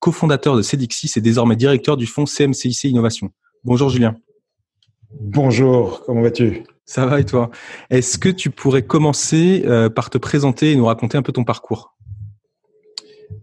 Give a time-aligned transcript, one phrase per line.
[0.00, 3.30] cofondateur de Cedixis et désormais directeur du fonds CMCIC Innovation.
[3.64, 4.16] Bonjour Julien.
[5.20, 6.64] Bonjour, comment vas-tu?
[6.84, 7.50] Ça va et toi?
[7.90, 11.44] Est-ce que tu pourrais commencer euh, par te présenter et nous raconter un peu ton
[11.44, 11.94] parcours?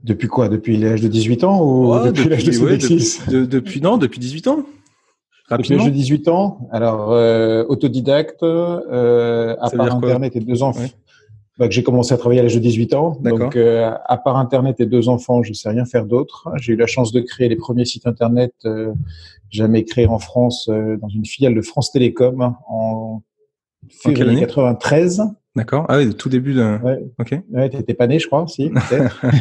[0.03, 0.49] Depuis quoi?
[0.49, 4.65] Depuis l'âge de 18 ans ou depuis, l'âge de Cedixis depuis, Non, depuis 18 ans.
[5.47, 5.77] Rapidement.
[5.77, 6.67] Depuis l'âge de 18 ans.
[6.71, 10.89] Alors, euh, autodidacte, euh, à part Internet et deux enfants.
[11.57, 13.17] Bah, que j'ai commencé à travailler à l'âge de 18 ans.
[13.21, 16.49] Donc, euh, à part Internet et deux enfants, je ne sais rien faire d'autre.
[16.57, 18.91] J'ai eu la chance de créer les premiers sites Internet euh,
[19.49, 23.21] jamais créés en France euh, dans une filiale de France Télécom en
[23.89, 25.23] février 93.
[25.55, 25.85] D'accord.
[25.87, 26.77] Ah oui, tout début de.
[26.83, 26.99] Ouais.
[27.17, 27.33] Ok.
[27.51, 28.69] Ouais, t'étais pas né, je crois, si.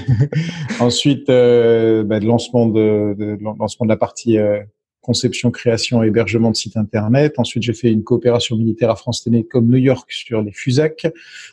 [0.81, 4.61] Ensuite, euh, bah, de lancement de, de, lancement de la partie euh,
[5.05, 7.35] conception, création et hébergement de sites internet.
[7.39, 11.07] Ensuite, j'ai fait une coopération militaire à France Télécom New York sur les FUSAC.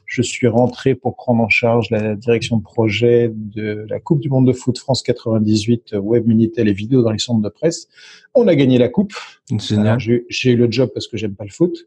[0.05, 4.29] Je suis rentré pour prendre en charge la direction de projet de la Coupe du
[4.29, 7.89] Monde de foot France 98, web, minitel et vidéo dans les centres de presse.
[8.33, 9.13] On a gagné la coupe.
[10.29, 11.85] J'ai eu le job parce que j'aime pas le foot.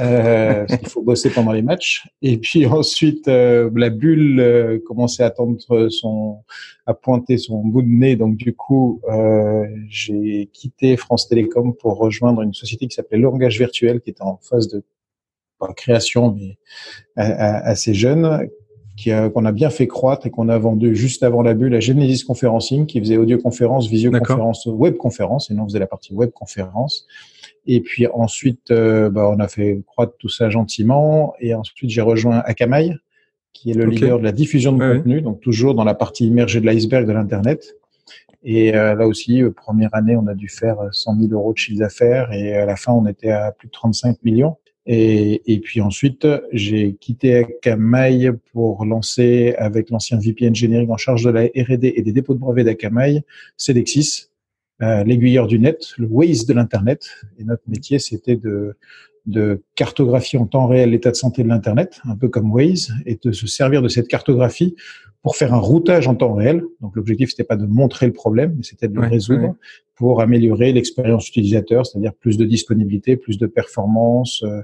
[0.00, 2.06] Euh, il faut bosser pendant les matchs.
[2.22, 6.38] Et puis ensuite, euh, la bulle euh, commençait à tendre son,
[6.86, 8.16] à pointer son bout de nez.
[8.16, 13.58] Donc du coup, euh, j'ai quitté France Télécom pour rejoindre une société qui s'appelait Langage
[13.58, 14.82] Virtuel, qui était en phase de
[15.60, 16.58] pas création, mais
[17.14, 18.48] assez jeune,
[19.06, 22.24] qu'on a bien fait croître et qu'on a vendu juste avant la bulle à Genesis
[22.24, 27.06] Conferencing, qui faisait audioconférence, visioconférence, webconférence, et non, on faisait la partie webconférence.
[27.66, 31.34] Et puis ensuite, euh, bah, on a fait croître tout ça gentiment.
[31.40, 32.92] Et ensuite, j'ai rejoint Akamai,
[33.52, 36.60] qui est le leader de la diffusion de contenu, donc toujours dans la partie immergée
[36.60, 37.76] de l'iceberg de l'Internet.
[38.46, 41.58] Et euh, là aussi, euh, première année, on a dû faire 100 000 euros de
[41.58, 44.56] chiffre d'affaires et à la fin, on était à plus de 35 millions.
[44.86, 51.24] Et, et puis ensuite, j'ai quitté Akamai pour lancer avec l'ancien VP Engineering en charge
[51.24, 53.24] de la R&D et des dépôts de brevets d'Akamai,
[53.56, 54.33] Cedexis, euh,
[54.80, 57.08] l'aiguilleur du net, le Waze de l'Internet.
[57.38, 58.76] Et notre métier, c'était de,
[59.26, 63.18] de cartographier en temps réel l'état de santé de l'Internet, un peu comme Waze, et
[63.22, 64.74] de se servir de cette cartographie
[65.22, 66.62] pour faire un routage en temps réel.
[66.80, 69.56] Donc l'objectif, c'était pas de montrer le problème, mais c'était de le résoudre
[69.94, 74.42] pour améliorer l'expérience utilisateur, c'est-à-dire plus de disponibilité, plus de performance.
[74.42, 74.60] Euh,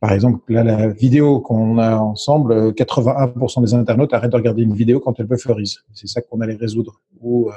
[0.00, 4.74] par exemple, là, la vidéo qu'on a ensemble, 81% des internautes arrêtent de regarder une
[4.74, 5.84] vidéo quand elle bufferise.
[5.94, 7.00] C'est ça qu'on allait résoudre.
[7.20, 7.52] Ou euh,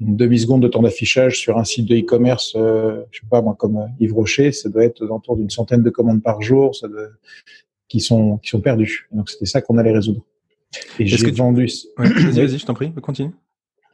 [0.00, 3.56] une demi-seconde de temps d'affichage sur un site de e-commerce, euh, je sais pas moi,
[3.58, 7.08] comme Yves Rocher, ça doit être autour d'une centaine de commandes par jour, ça doit,
[7.88, 9.08] qui sont qui sont perdues.
[9.12, 10.24] Donc c'était ça qu'on allait résoudre.
[10.98, 11.68] Et j'ai vendu.
[11.96, 13.32] vas-y, vas-y, je t'en prie, continue.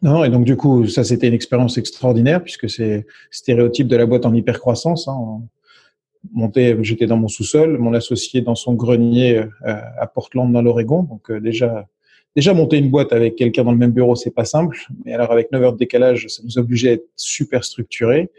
[0.03, 4.07] Non, et donc du coup, ça c'était une expérience extraordinaire puisque c'est stéréotype de la
[4.07, 5.09] boîte en hypercroissance.
[5.09, 5.41] Hein.
[6.33, 9.47] Monté, j'étais dans mon sous-sol, mon associé dans son grenier euh,
[9.99, 11.03] à Portland dans l'Oregon.
[11.05, 11.89] Donc euh, déjà,
[12.37, 14.79] déjà monter une boîte avec quelqu'un dans le même bureau, c'est pas simple.
[15.05, 18.31] Mais alors avec 9 heures de décalage, ça nous obligeait à être super structuré.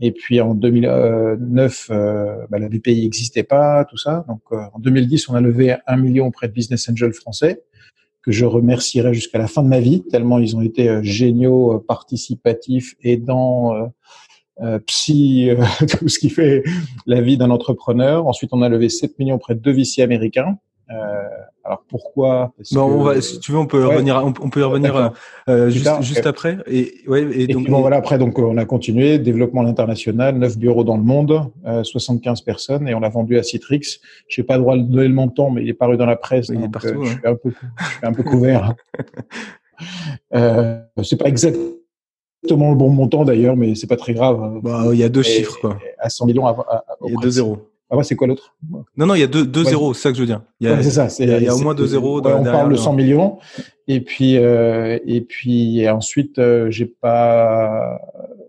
[0.00, 4.24] Et puis en 2009, euh, bah, la BPI n'existait pas, tout ça.
[4.28, 7.62] Donc en 2010, on a levé un million auprès de Business Angel français
[8.26, 11.74] que je remercierai jusqu'à la fin de ma vie, tellement ils ont été euh, géniaux,
[11.74, 13.86] euh, participatifs, aidants, euh,
[14.62, 15.50] euh psy,
[15.98, 16.64] tout ce qui fait
[17.06, 18.26] la vie d'un entrepreneur.
[18.26, 20.58] Ensuite, on a levé 7 millions près de deux VC américains.
[20.90, 21.22] Euh,
[21.64, 22.52] alors pourquoi?
[22.72, 24.22] Bon, on va, Si tu veux, on peut revenir.
[24.24, 25.08] On, peut y revenir euh,
[25.48, 26.58] euh juste, juste après.
[26.66, 27.96] Et, ouais, et, donc, bon, voilà.
[27.96, 32.86] Après, donc on a continué développement international, 9 bureaux dans le monde, euh, 75 personnes,
[32.88, 33.98] et on l'a vendu à Citrix.
[34.28, 36.48] J'ai pas le droit de donner le montant, mais il est paru dans la presse.
[36.48, 38.74] Il donc, est partout, euh, je, suis un peu, je suis un peu couvert.
[40.34, 44.60] euh, c'est pas exactement le bon montant d'ailleurs, mais c'est pas très grave.
[44.62, 45.78] Bah, il y a deux chiffres quoi.
[45.98, 46.46] À 100 millions.
[46.46, 47.58] À, à, il y a deux zéros.
[47.88, 48.56] Ah ouais, c'est quoi l'autre?
[48.96, 50.42] Non, non, il y a deux, deux zéros, c'est ça que je veux dire.
[50.60, 51.08] Il y a, c'est ça.
[51.20, 52.18] Il y a, au moins deux zéros.
[52.18, 53.38] on parle de 100 millions.
[53.88, 58.00] Et puis, euh, et puis ensuite, euh, j'ai pas.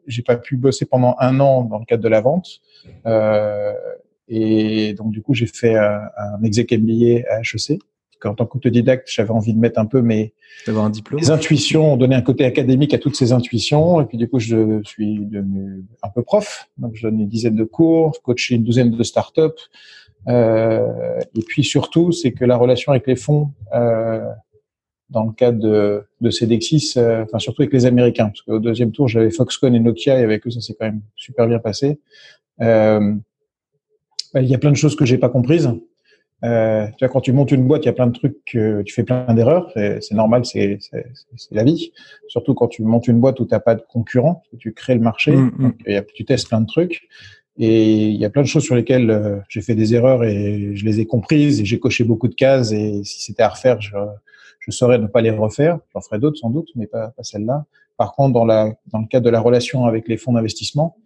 [0.07, 2.62] j'ai pas pu bosser pendant un an dans le cadre de la vente.
[3.06, 3.74] Euh,
[4.28, 7.80] et donc du coup, j'ai fait un, un exec MBA à HEC.
[8.25, 10.34] En tant qu'autodidacte, j'avais envie de mettre un peu mes,
[10.68, 11.22] un diplôme.
[11.22, 14.02] mes intuitions, donner un côté académique à toutes ces intuitions.
[14.02, 16.69] Et puis du coup, je suis devenu un peu prof.
[16.78, 19.42] Donc je donne une dizaine de cours, coaché une douzaine de startups.
[20.28, 24.25] Euh, et puis surtout, c'est que la relation avec les fonds, euh,
[25.10, 28.92] dans le cadre de, de Cedexis, euh, enfin surtout avec les Américains, parce qu'au deuxième
[28.92, 32.00] tour, j'avais Foxconn et Nokia, et avec eux, ça s'est quand même super bien passé.
[32.62, 33.13] Euh,
[34.36, 35.72] il y a plein de choses que j'ai pas comprises.
[36.44, 38.84] Euh, tu vois, quand tu montes une boîte, il y a plein de trucs que
[38.84, 39.72] tu fais plein d'erreurs.
[39.74, 40.80] C'est normal, c'est
[41.51, 41.92] la vie.
[42.28, 44.95] Surtout quand tu montes une boîte où tu n'as pas de concurrent, que tu crées
[44.95, 45.63] le marché, mm, mm.
[45.63, 47.07] Donc, tu testes plein de trucs.
[47.60, 50.75] Et il y a plein de choses sur lesquelles euh, j'ai fait des erreurs et
[50.75, 52.72] je les ai comprises et j'ai coché beaucoup de cases.
[52.72, 53.95] Et si c'était à refaire, je,
[54.60, 55.80] je saurais ne pas les refaire.
[55.94, 57.66] J'en ferai d'autres sans doute, mais pas, pas celle-là.
[57.98, 60.98] Par contre, dans, la, dans le cadre de la relation avec les fonds d'investissement,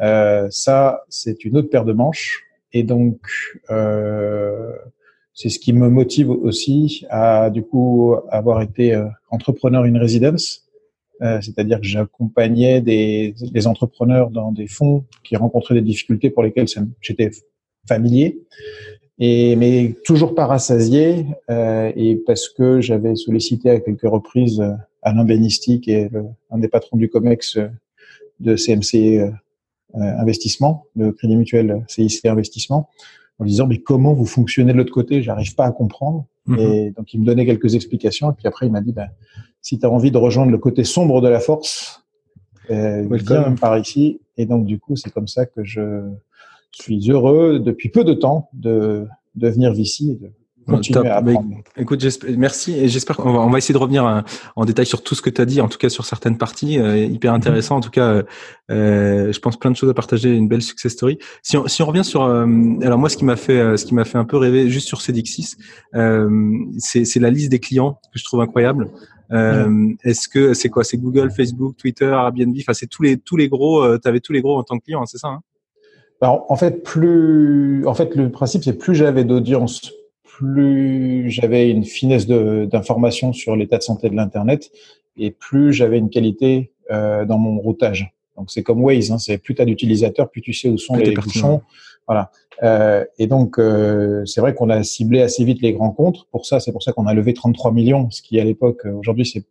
[0.00, 2.44] euh, ça, c'est une autre paire de manches.
[2.72, 3.18] Et donc,
[3.70, 4.72] euh,
[5.34, 10.68] c'est ce qui me motive aussi à, du coup, avoir été euh, entrepreneur in residence.
[11.20, 13.34] Euh, c'est-à-dire que j'accompagnais des,
[13.66, 16.66] entrepreneurs dans des fonds qui rencontraient des difficultés pour lesquelles
[17.00, 17.30] j'étais
[17.86, 18.40] familier,
[19.18, 24.62] mais toujours pas rassasié, et parce que j'avais sollicité à quelques reprises
[25.02, 27.58] Alain Benisti, qui un des patrons du COMEX
[28.40, 29.32] de CMC
[29.94, 32.88] Investissement, le Crédit Mutuel CIC Investissement,
[33.38, 36.26] en disant mais comment vous fonctionnez de l'autre côté, j'arrive pas à comprendre.
[36.46, 36.58] Mhm.
[36.58, 39.08] Et donc il me donnait quelques explications, et puis après il m'a dit ben,
[39.60, 42.04] si tu as envie de rejoindre le côté sombre de la force,
[42.70, 44.20] euh, viens par ici.
[44.36, 46.02] Et donc du coup c'est comme ça que je
[46.72, 50.32] suis heureux depuis peu de temps de, de venir ici et de
[50.66, 51.56] continuer à apprendre.
[51.76, 52.04] écoute,
[52.36, 54.20] merci et j'espère qu'on va, on va essayer de revenir euh,
[54.56, 56.78] en détail sur tout ce que tu as dit, en tout cas sur certaines parties,
[56.78, 57.76] euh, hyper intéressant.
[57.76, 58.22] En tout cas,
[58.70, 61.18] euh, je pense plein de choses à partager, une belle success story.
[61.42, 62.46] Si on, si on revient sur, euh,
[62.82, 65.00] alors moi, ce qui m'a fait, ce qui m'a fait un peu rêver juste sur
[65.00, 65.56] Cedixis,
[65.92, 68.90] c'est la liste des clients que je trouve incroyable.
[69.30, 70.84] Est-ce que c'est quoi?
[70.84, 72.54] C'est Google, Facebook, Twitter, Airbnb?
[72.60, 73.98] Enfin, c'est tous les tous les gros.
[73.98, 75.40] tu avais tous les gros en tant que client, hein, c'est ça hein?
[76.22, 79.92] Alors, en fait, plus, en fait, le principe, c'est plus j'avais d'audience,
[80.42, 84.72] plus j'avais une finesse d'information sur l'état de santé de l'internet,
[85.16, 88.12] et plus j'avais une qualité euh, dans mon routage.
[88.36, 90.96] Donc, c'est comme Waze, hein, c'est plus tu as d'utilisateurs, plus tu sais où sont
[90.96, 91.62] les bouchons.
[92.08, 92.32] Voilà.
[92.64, 96.26] Euh, et donc, euh, c'est vrai qu'on a ciblé assez vite les grands comptes.
[96.32, 99.26] Pour ça, c'est pour ça qu'on a levé 33 millions, ce qui à l'époque, aujourd'hui,
[99.26, 99.44] c'est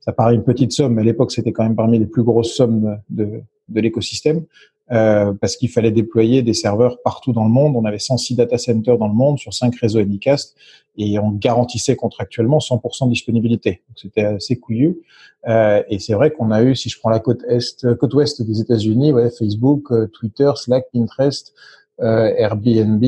[0.00, 2.54] ça paraît une petite somme, mais à l'époque, c'était quand même parmi les plus grosses
[2.54, 4.44] sommes de, de l'écosystème.
[4.90, 7.76] Euh, parce qu'il fallait déployer des serveurs partout dans le monde.
[7.76, 10.56] On avait 106 data centers dans le monde sur cinq réseaux Anycast
[10.96, 13.82] et on garantissait contractuellement 100% de disponibilité.
[13.96, 14.98] C'était assez couillu.
[15.46, 18.42] Euh, et c'est vrai qu'on a eu, si je prends la côte est, côte ouest
[18.42, 21.52] des États-Unis, ouais, Facebook, euh, Twitter, Slack, Pinterest,
[22.00, 23.02] euh, Airbnb,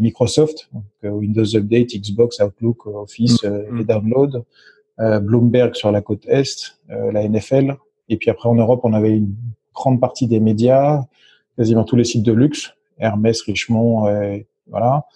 [0.00, 3.76] Microsoft, donc, Windows Update, Xbox, Outlook, Office, mm-hmm.
[3.76, 4.44] les downloads,
[4.98, 7.76] Bloomberg sur la côte est, la NFL.
[8.08, 9.34] Et puis après en Europe, on avait une
[9.78, 11.04] grande partie des médias,
[11.56, 14.38] quasiment tous les sites de luxe, Hermès, Richemont, euh,
[14.68, 15.06] voilà.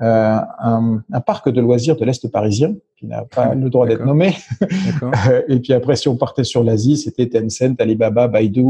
[0.00, 4.04] Euh, un, un, parc de loisirs de l'Est parisien, qui n'a pas le droit d'être
[4.04, 4.32] nommé.
[5.48, 8.62] et puis après, si on partait sur l'Asie, c'était Tencent, Alibaba, Baidu,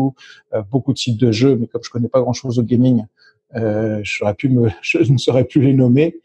[0.54, 3.04] euh, beaucoup de sites de jeux, mais comme je connais pas grand-chose au gaming,
[3.56, 6.16] euh, je, pu me, je ne saurais plus les nommer.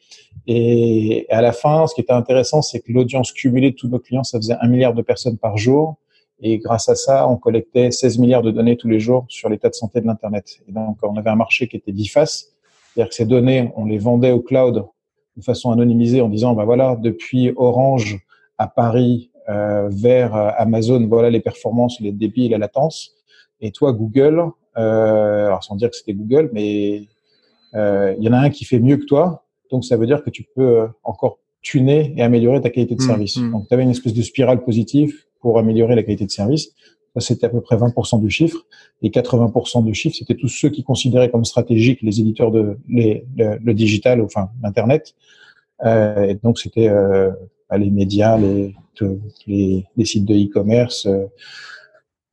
[0.48, 3.90] Et, et à la fin, ce qui était intéressant, c'est que l'audience cumulée de tous
[3.90, 5.98] nos clients, ça faisait un milliard de personnes par jour.
[6.46, 9.70] Et grâce à ça, on collectait 16 milliards de données tous les jours sur l'état
[9.70, 10.60] de santé de l'Internet.
[10.68, 12.50] Et donc, on avait un marché qui était biface.
[12.94, 14.84] C'est-à-dire que ces données, on les vendait au cloud
[15.38, 18.20] de façon anonymisée en disant, bah voilà, depuis Orange
[18.58, 23.14] à Paris euh, vers euh, Amazon, voilà les performances, les débits, la latence.
[23.62, 24.44] Et toi, Google,
[24.78, 27.04] euh, alors sans dire que c'était Google, mais
[27.74, 29.46] euh, il y en a un qui fait mieux que toi.
[29.72, 33.08] Donc, ça veut dire que tu peux encore tuner et améliorer ta qualité de mmh,
[33.08, 33.38] service.
[33.38, 33.52] Mmh.
[33.54, 36.72] Donc, tu avais une espèce de spirale positive pour améliorer la qualité de service.
[37.14, 38.66] Ça, c'était à peu près 20% du chiffre.
[39.04, 43.26] Et 80% du chiffre, c'était tous ceux qui considéraient comme stratégiques les éditeurs de les,
[43.38, 45.14] le, digital, enfin l'Internet.
[45.86, 47.30] Euh, et donc, c'était euh,
[47.70, 51.26] bah, les médias, les sites de e-commerce, euh,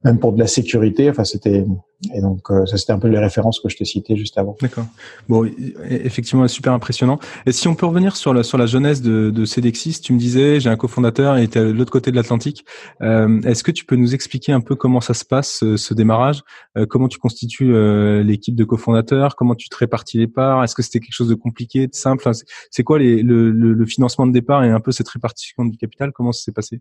[0.05, 1.11] même pour de la sécurité.
[1.11, 1.67] Enfin, c'était
[2.15, 4.57] et donc euh, ça c'était un peu les références que je t'ai citées juste avant.
[4.61, 4.87] D'accord.
[5.29, 5.49] Bon,
[5.89, 7.19] effectivement, super impressionnant.
[7.47, 10.19] Et si on peut revenir sur la sur la jeunesse de, de Cedexis, tu me
[10.19, 12.65] disais, j'ai un cofondateur, il était de l'autre côté de l'Atlantique.
[13.03, 16.43] Euh, Est-ce que tu peux nous expliquer un peu comment ça se passe ce, démarrage?
[16.77, 19.37] Euh, Comment tu constitues euh, l'équipe de cofondateurs?
[19.37, 20.65] Comment tu te répartis les parts?
[20.65, 22.29] Est-ce que c'était quelque chose de compliqué, de simple?
[22.71, 25.77] C'est quoi les, le, le, le financement de départ et un peu cette répartition du
[25.77, 26.13] capital?
[26.13, 26.81] Comment ça s'est passé?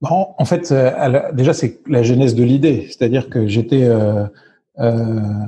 [0.00, 2.86] Bon, en fait, euh, déjà, c'est la genèse de l'idée.
[2.88, 4.24] C'est-à-dire que j'étais euh,
[4.78, 5.46] euh,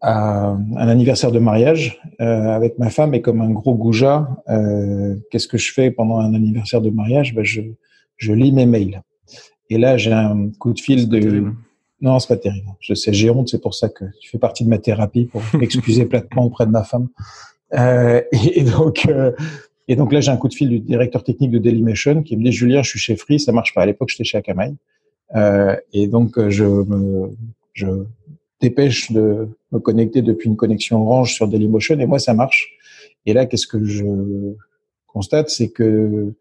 [0.00, 5.16] à un anniversaire de mariage euh, avec ma femme et comme un gros goujat, euh,
[5.30, 7.34] qu'est-ce que je fais pendant un anniversaire de mariage?
[7.34, 7.62] Ben, je,
[8.16, 9.02] je lis mes mails.
[9.70, 11.52] Et là, j'ai un coup de fil de...
[12.00, 12.68] Non, c'est pas terrible.
[12.78, 15.42] Je sais, j'ai honte, c'est pour ça que tu fais partie de ma thérapie pour
[15.54, 17.08] m'excuser platement auprès de ma femme.
[17.74, 19.32] Euh, et, donc, euh,
[19.88, 22.44] et donc là, j'ai un coup de fil du directeur technique de Dailymotion qui me
[22.44, 23.82] dit Julien, je suis chez Free, ça marche pas.
[23.82, 24.74] À l'époque, j'étais chez Akamai.
[25.34, 27.30] Euh, et donc, je me,
[27.72, 27.86] je
[28.60, 32.76] dépêche de me connecter depuis une connexion Orange sur Dailymotion et moi, ça marche.
[33.26, 34.04] Et là, qu'est-ce que je
[35.06, 36.34] constate, c'est que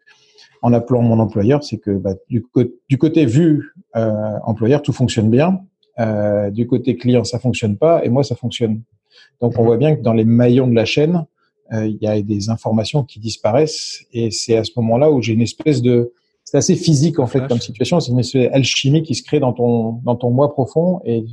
[0.61, 2.45] en appelant mon employeur, c'est que bah, du,
[2.89, 4.11] du, côté vu euh,
[4.43, 5.61] employeur, tout fonctionne bien.
[5.99, 8.81] Euh, du côté client, ça fonctionne pas, et moi, ça fonctionne.
[9.41, 11.23] Donc, on voit bien que dans les maillons de la chaîne, euh,
[11.71, 15.41] il y a des informations qui disparaissent, et c'est à ce moment-là où j'ai une
[15.41, 19.23] espèce de c'est assez physique en fait comme situation, c'est une espèce d'alchimie qui se
[19.23, 21.25] crée dans ton dans ton moi profond et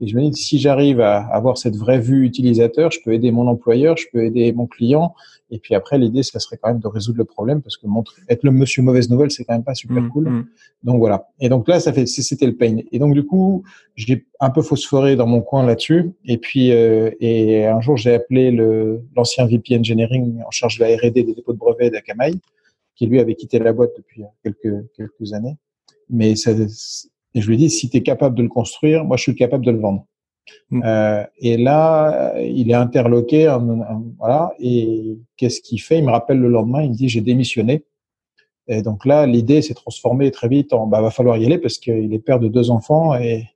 [0.00, 3.32] et je me dis, si j'arrive à avoir cette vraie vue utilisateur, je peux aider
[3.32, 5.14] mon employeur, je peux aider mon client.
[5.50, 8.22] Et puis après, l'idée, ça serait quand même de résoudre le problème parce que montrer,
[8.28, 10.28] être le monsieur mauvaise nouvelle, c'est quand même pas super mmh, cool.
[10.28, 10.46] Mmh.
[10.84, 11.28] Donc voilà.
[11.40, 12.76] Et donc là, ça fait, c'était le pain.
[12.92, 13.64] Et donc du coup,
[13.96, 16.12] j'ai un peu phosphoré dans mon coin là-dessus.
[16.24, 20.84] Et puis, euh, et un jour, j'ai appelé le, l'ancien VP Engineering en charge de
[20.84, 22.34] la R&D des dépôts de brevets d'Akamai,
[22.94, 25.56] qui lui avait quitté la boîte depuis quelques, quelques années.
[26.08, 26.52] Mais ça,
[27.38, 29.34] et je lui ai dit, si tu es capable de le construire, moi, je suis
[29.36, 30.04] capable de le vendre.
[30.70, 30.82] Mm.
[30.84, 33.56] Euh, et là, il est interloqué,
[34.18, 34.52] voilà.
[34.58, 35.98] Et qu'est-ce qu'il fait?
[35.98, 37.84] Il me rappelle le lendemain, il me dit, j'ai démissionné.
[38.66, 41.78] Et donc là, l'idée s'est transformée très vite en, bah, va falloir y aller parce
[41.78, 43.46] qu'il est père de deux enfants et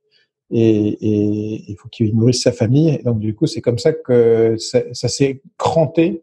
[0.55, 2.89] et il faut qu'il nourrisse sa famille.
[2.89, 6.21] Et donc du coup, c'est comme ça que ça, ça s'est cranté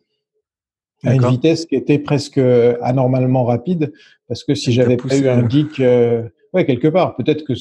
[1.02, 2.38] à une vitesse qui était presque
[2.80, 3.92] anormalement rapide
[4.28, 7.16] parce que si j'avais pas eu un geek euh, Ouais, quelque part.
[7.16, 7.54] Peut-être que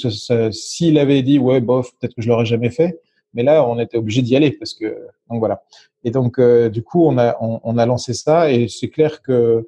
[0.51, 2.99] s'il avait dit ouais bof, peut-être que je l'aurais jamais fait.
[3.33, 4.85] Mais là, on était obligé d'y aller parce que
[5.29, 5.63] donc voilà.
[6.03, 9.65] Et donc euh, du coup, on a on, a lancé ça et c'est clair que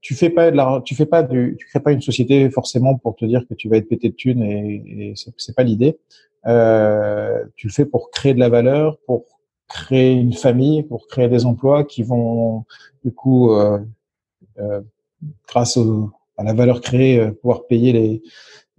[0.00, 2.96] tu fais pas de la, tu fais pas du, tu crées pas une société forcément
[2.96, 5.98] pour te dire que tu vas être pété de thunes et, et c'est pas l'idée.
[6.46, 9.24] Euh, tu le fais pour créer de la valeur, pour
[9.68, 12.64] créer une famille, pour créer des emplois qui vont
[13.04, 13.80] du coup euh,
[14.58, 14.80] euh,
[15.48, 16.10] grâce au,
[16.42, 18.22] la valeur créée, euh, pouvoir payer les,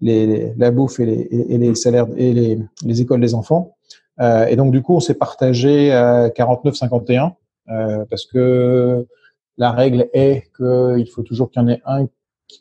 [0.01, 3.75] les, la bouffe et les, et les salaires et les, les écoles des enfants.
[4.19, 7.33] Euh, et donc du coup, on s'est partagé à 49-51
[7.69, 9.05] euh, parce que
[9.57, 12.07] la règle est qu'il faut toujours qu'il y en ait un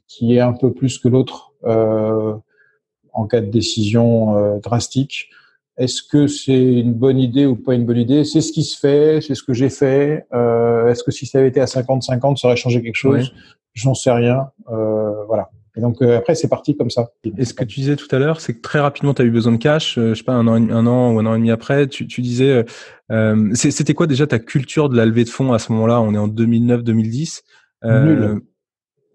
[0.09, 5.29] qui est un peu plus que l'autre en cas de décision drastique.
[5.77, 8.25] Est-ce que c'est une bonne idée ou pas une bonne idée?
[8.25, 10.27] C'est ce qui se fait, c'est ce que j'ai fait.
[10.33, 13.33] Est-ce que si ça avait été à 50-50, ça aurait changé quelque chose?
[13.77, 14.51] J'en sais rien.
[14.71, 15.51] Euh, voilà.
[15.77, 17.11] Et donc euh, après, c'est parti comme ça.
[17.37, 19.31] Et ce que tu disais tout à l'heure, c'est que très rapidement, tu as eu
[19.31, 19.99] besoin de cash.
[19.99, 22.07] Euh, je sais pas, un an, un an ou un an et demi après, tu,
[22.07, 22.65] tu disais,
[23.13, 26.01] euh, c'était quoi déjà ta culture de la levée de fonds à ce moment-là?
[26.01, 27.43] On est en 2009-2010.
[27.85, 28.41] nul.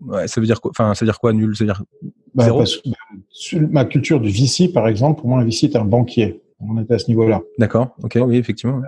[0.02, 0.72] Ouais, ça veut dire quoi?
[0.72, 1.56] Enfin, ça veut dire quoi nul?
[1.56, 1.84] Ça veut dire
[2.36, 2.60] bah, zéro?
[2.60, 6.44] parce que, ma culture du VC, par exemple, pour moi, un VC est un banquier.
[6.60, 7.42] On était à ce niveau-là.
[7.58, 7.96] D'accord.
[8.04, 8.20] Ok.
[8.24, 8.84] Oui, effectivement.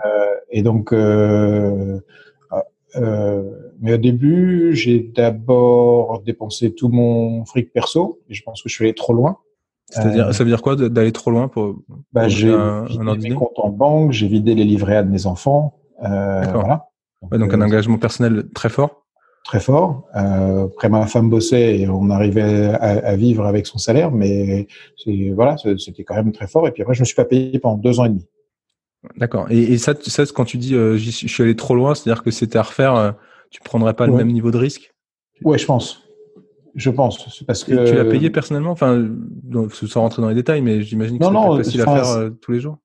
[0.51, 0.93] et donc.
[0.93, 1.99] Euh,
[2.95, 3.43] euh,
[3.83, 8.73] mais au début, j'ai d'abord dépensé tout mon fric perso et je pense que je
[8.73, 9.39] suis allé trop loin.
[9.89, 11.75] C'est-à-dire, euh, ça veut dire quoi d'aller trop loin pour,
[12.13, 12.55] bah, J'ai
[12.87, 15.81] vidé mes comptes en banque, j'ai vidé les livrets A de mes enfants.
[16.01, 16.87] Euh, voilà.
[17.21, 19.03] Donc, donc un euh, engagement personnel très fort.
[19.43, 20.07] Très fort.
[20.15, 24.65] Euh, après, ma femme bossait et on arrivait à, à vivre avec son salaire, mais
[25.35, 26.69] voilà, c'était quand même très fort.
[26.69, 28.25] Et puis après, je me suis pas payé pendant deux ans et demi.
[29.17, 29.47] D'accord.
[29.49, 32.57] Et, et, ça, ça, quand tu dis je suis allé trop loin, c'est-à-dire que c'était
[32.57, 33.15] à refaire,
[33.53, 34.93] tu prendrais pas le même niveau de risque?
[35.43, 36.03] Ouais, je pense.
[36.75, 37.43] Je pense.
[37.45, 39.07] Parce que tu l'as payé personnellement, enfin,
[39.71, 42.51] sans rentrer dans les détails, mais j'imagine que c'est pas facile à faire euh, tous
[42.51, 42.79] les jours.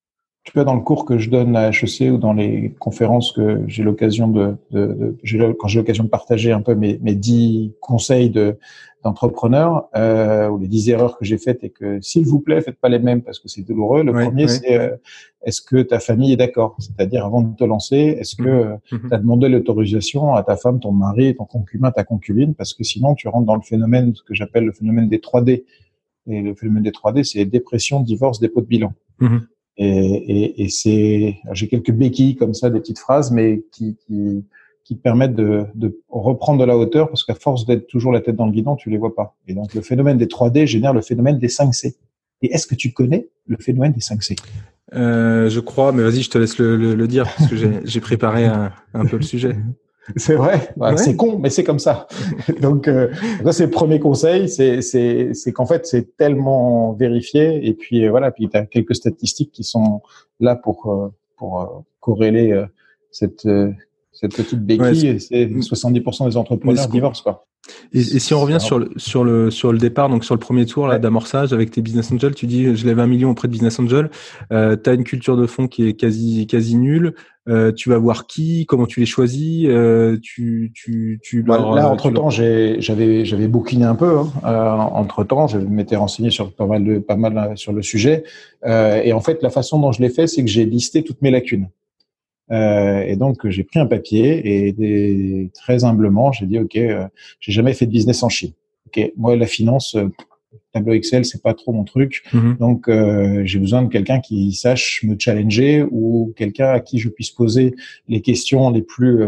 [0.49, 3.61] Tu peux dans le cours que je donne à HEC ou dans les conférences que
[3.67, 7.75] j'ai l'occasion de, de, de quand j'ai l'occasion de partager un peu mes, mes dix
[7.83, 8.57] conseils de
[9.05, 12.81] d'entrepreneurs euh, ou les dix erreurs que j'ai faites et que s'il vous plaît faites
[12.81, 14.03] pas les mêmes parce que c'est douloureux.
[14.03, 14.97] Le premier c'est euh,
[15.43, 16.77] est-ce que ta famille est d'accord?
[16.79, 18.47] C'est-à-dire avant de te lancer, est-ce que mmh.
[18.47, 19.09] euh, mmh.
[19.09, 22.55] tu as demandé l'autorisation à ta femme, ton mari, ton concubin, ta concubine?
[22.55, 25.65] Parce que sinon tu rentres dans le phénomène ce que j'appelle le phénomène des 3D.
[26.31, 28.95] Et le phénomène des 3D c'est dépression, divorce, dépôt de bilan.
[29.21, 29.41] Mmh.
[29.79, 34.45] Et, et, et c'est, j'ai quelques béquilles comme ça, des petites phrases, mais qui, qui,
[34.85, 38.37] qui permettent de, de, reprendre de la hauteur parce qu'à force d'être toujours la tête
[38.37, 39.37] dans le guidon, tu les vois pas.
[39.47, 41.95] Et donc le phénomène des 3D génère le phénomène des 5C.
[42.43, 44.37] Et est-ce que tu connais le phénomène des 5C
[44.95, 48.01] euh, Je crois, mais vas-y, je te laisse le, le, le dire parce que j'ai
[48.01, 49.57] préparé un, un, peu le sujet.
[50.17, 52.07] C'est vrai, c'est con, mais c'est comme ça.
[52.61, 53.13] donc, euh,
[53.45, 58.31] ça c'est le premier conseil, c'est qu'en fait c'est tellement vérifié et puis euh, voilà,
[58.31, 60.01] puis tu as quelques statistiques qui sont
[60.41, 62.65] là pour euh, pour corréler
[63.11, 63.47] cette
[64.13, 65.21] cette petite béquille.
[65.21, 67.47] c'est 70% des entrepreneurs divorcent quoi.
[67.93, 70.67] Et, si on revient sur le, sur le sur le départ, donc sur le premier
[70.67, 73.53] tour là d'amorçage avec tes business angels, tu dis je lève un million auprès de
[73.53, 74.11] business angels.
[74.53, 77.15] Euh, tu as une culture de fond qui est quasi quasi nulle.
[77.49, 79.67] Euh, tu vas voir qui, comment tu les choisis.
[79.69, 81.43] Euh, tu tu tu.
[81.43, 84.19] Bah, là, euh, entre temps, j'avais j'avais bouquiné un peu.
[84.19, 84.31] Hein.
[84.45, 88.25] Euh, entre temps, je m'étais renseigné sur pas mal de pas mal sur le sujet.
[88.67, 91.31] et en fait, la façon dont je l'ai fait, c'est que j'ai listé toutes mes
[91.31, 91.69] lacunes.
[92.51, 97.07] Euh, et donc j'ai pris un papier et très humblement j'ai dit ok, euh,
[97.41, 98.53] j'ai jamais fait de business en Chine.
[98.87, 100.09] Ok, moi la finance, euh,
[100.73, 102.57] tableau Excel c'est pas trop mon truc, mhm.
[102.59, 107.11] donc euh, j'ai besoin de quelqu'un qui sache me challenger ou quelqu'un à qui je
[107.11, 107.75] puisse poser
[108.09, 109.25] les questions les plus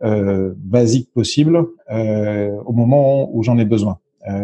[0.00, 3.98] basiques possibles au moment où j'en ai besoin.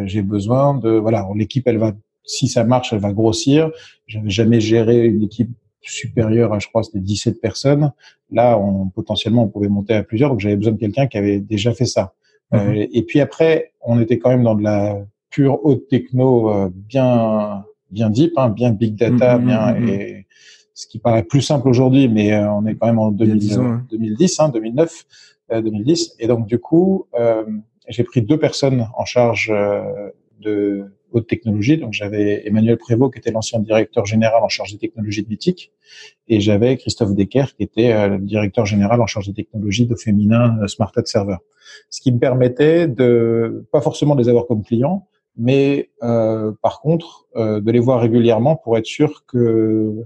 [0.06, 1.92] j'ai besoin de voilà l'équipe elle va
[2.24, 3.70] si ça marche elle va grossir.
[4.06, 5.50] J'avais jamais géré une équipe
[5.82, 7.92] supérieur à, je crois, c'était 17 personnes.
[8.30, 10.30] Là, on, potentiellement, on pouvait monter à plusieurs.
[10.30, 12.14] Donc, j'avais besoin de quelqu'un qui avait déjà fait ça.
[12.52, 12.60] Mhm.
[12.60, 14.99] Euh, et puis après, on était quand même dans de la
[15.30, 20.26] pure haute techno, euh, bien, bien deep, hein, bien big data, mhm, bien, mhm, et
[20.75, 23.60] ce qui paraît plus simple aujourd'hui, mais euh, on est quand même en 2010,
[23.90, 25.06] 2010 hein, 2009,
[25.50, 26.16] 2010.
[26.18, 27.06] Et donc, du coup,
[27.88, 29.52] j'ai pris deux personnes en charge
[30.40, 31.76] de haute technologie.
[31.76, 35.72] Donc j'avais Emmanuel Prévost qui était l'ancien directeur général en charge des technologies de Mythique
[36.28, 39.94] et j'avais Christophe Decker qui était euh, le directeur général en charge des technologies de
[39.94, 41.36] féminin euh, Smart Ad Server.
[41.88, 46.80] Ce qui me permettait de pas forcément de les avoir comme clients, mais euh, par
[46.80, 50.04] contre euh, de les voir régulièrement pour être sûr que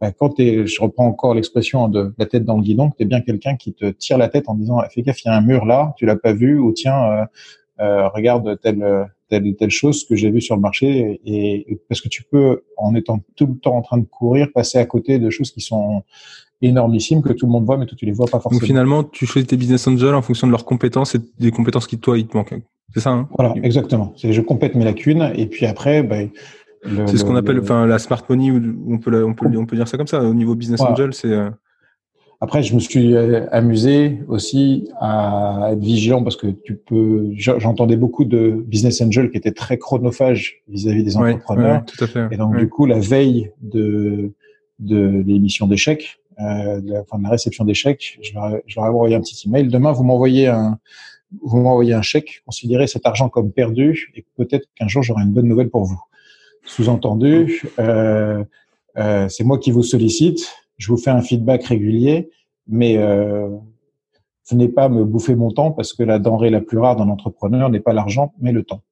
[0.00, 3.02] bah, quand es, je reprends encore l'expression de la tête dans le guidon, que tu
[3.02, 5.36] es bien quelqu'un qui te tire la tête en disant fais gaffe, il y a
[5.36, 7.24] un mur là, tu l'as pas vu, ou tiens, euh,
[7.80, 12.24] regarde tel telle telle chose que j'ai vu sur le marché et, parce que tu
[12.24, 15.50] peux en étant tout le temps en train de courir passer à côté de choses
[15.50, 16.02] qui sont
[16.62, 18.60] énormissimes que tout le monde voit mais toi tu les vois pas forcément.
[18.60, 21.86] Donc finalement tu choisis tes business angels en fonction de leurs compétences et des compétences
[21.86, 22.60] qui toi il te manquent.
[22.92, 23.28] C'est ça hein?
[23.38, 24.12] Voilà, exactement.
[24.16, 26.28] C'est je complète mes lacunes et puis après ben
[27.06, 29.88] c'est ce qu'on appelle enfin la smart money on peut on peut on peut dire
[29.88, 31.50] ça comme ça au niveau business angel c'est euh,
[32.40, 37.30] après, je me suis euh, amusé aussi à être vigilant parce que tu peux.
[37.34, 41.84] J'entendais beaucoup de business angels qui étaient très chronophages vis-à-vis des entrepreneurs.
[41.84, 42.28] tout à fait.
[42.30, 44.32] Et donc, du coup, la veille de
[44.78, 48.86] de l'émission d'échecs, euh, de, la, enfin, de la réception d'échecs, je leur, je leur
[48.86, 49.68] ai envoyé un petit email.
[49.68, 50.78] Demain, vous m'envoyez un
[51.42, 55.32] vous m'envoyez un chèque, considérez cet argent comme perdu et peut-être qu'un jour j'aurai une
[55.32, 56.00] bonne nouvelle pour vous.
[56.64, 58.44] Sous-entendu, euh,
[58.96, 62.30] euh, c'est moi qui vous sollicite je vous fais un feedback régulier,
[62.66, 63.48] mais euh,
[64.50, 67.68] venez pas me bouffer mon temps parce que la denrée la plus rare d'un entrepreneur
[67.68, 68.82] n'est pas l'argent, mais le temps.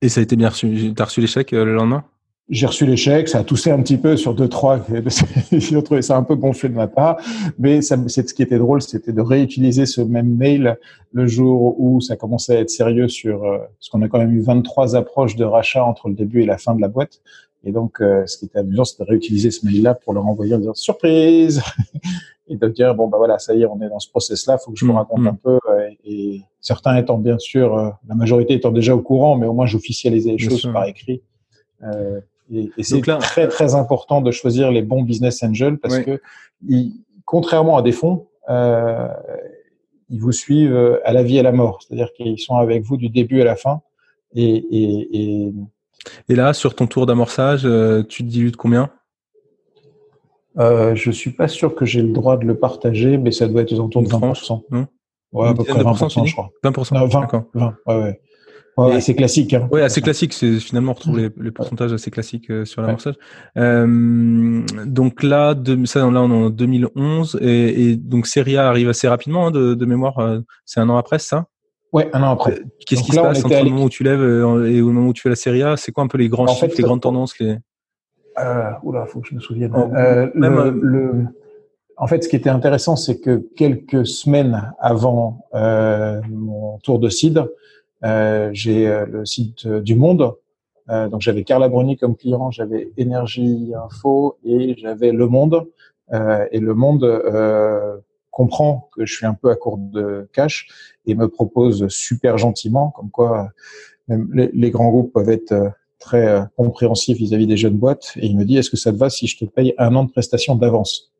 [0.00, 0.94] Et ça a été bien reçu.
[0.94, 2.04] Tu as reçu l'échec euh, le lendemain?
[2.48, 4.78] J'ai reçu l'échec, ça a toussé un petit peu sur deux trois.
[5.52, 7.16] J'ai trouvé ça un peu gonflé de ma part,
[7.58, 10.78] mais ça, c'est ce qui était drôle, c'était de réutiliser ce même mail
[11.12, 14.32] le jour où ça commençait à être sérieux sur euh, parce qu'on a quand même
[14.32, 17.20] eu 23 approches de rachat entre le début et la fin de la boîte.
[17.66, 20.54] Et donc, euh, ce qui était amusant, c'était de réutiliser ce mail-là pour leur envoyer
[20.54, 21.60] en disant surprise
[22.48, 24.70] et de dire bon bah voilà, ça y est, on est dans ce process-là, faut
[24.70, 25.26] que je vous mmh, raconte mmh.
[25.26, 25.58] un peu.
[25.68, 29.52] Euh, et certains étant bien sûr, euh, la majorité étant déjà au courant, mais au
[29.52, 31.22] moins j'officialisais les choses par écrit.
[32.52, 36.20] et, et c'est très très important de choisir les bons business angels parce que
[37.24, 42.12] contrairement à des fonds, ils vous suivent à la vie et à la mort, c'est-à-dire
[42.12, 43.82] qu'ils sont avec vous du début à la fin.
[44.36, 45.52] Et, et,
[46.28, 48.90] et là, sur ton tour d'amorçage, euh, tu te dilutes combien?
[50.58, 53.62] Euh, Je suis pas sûr que j'ai le droit de le partager, mais ça doit
[53.62, 54.62] être aux alentours de 20%.
[55.32, 56.50] ouais, à peu près 20%, je crois.
[56.64, 58.20] 20%, 20, 20, ouais, ouais.
[58.76, 59.54] Ouais, assez classique.
[59.54, 59.68] Hein.
[59.72, 60.34] Oui, assez classique.
[60.34, 63.14] C'est finalement on retrouve les, les, pourcentages assez classiques euh, sur l'amorçage.
[63.56, 68.90] Euh, donc là, de, ça, là, on est en 2011 et, et donc Seria arrive
[68.90, 70.18] assez rapidement hein, de, de, mémoire.
[70.18, 71.46] Euh, c'est un an après, ça?
[71.92, 72.60] Ouais, un an après.
[72.86, 75.12] Qu'est-ce qui se passe entre le moment où tu lèves euh, et au moment où
[75.12, 75.76] tu fais la série A?
[75.76, 77.56] C'est quoi un peu les grands chiffres, les grandes tendances les...
[78.38, 79.72] Euh, oula, faut que je me souvienne.
[79.74, 81.26] Oh, euh, euh, le,
[81.96, 87.08] En fait, ce qui était intéressant, c'est que quelques semaines avant euh, mon tour de
[87.08, 87.42] CID,
[88.04, 90.34] euh, j'ai le site du Monde.
[90.88, 95.66] donc j'avais Carla Bruni comme client, j'avais Énergie Info et j'avais Le Monde.
[96.12, 97.22] et Le Monde
[98.36, 100.68] comprend que je suis un peu à court de cash
[101.06, 103.50] et me propose super gentiment, comme quoi
[104.08, 105.68] même les, grands groupes peuvent être euh,
[105.98, 108.12] très euh, compréhensifs vis-à-vis des jeunes boîtes.
[108.16, 110.04] Et il me dit, est-ce que ça te va si je te paye un an
[110.04, 111.12] de prestation d'avance?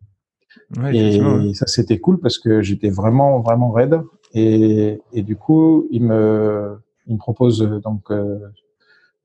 [0.93, 1.21] Et
[1.55, 4.01] ça, c'était cool parce que j'étais vraiment, vraiment raide.
[4.35, 8.39] Et, et du coup, il me, il me propose donc euh,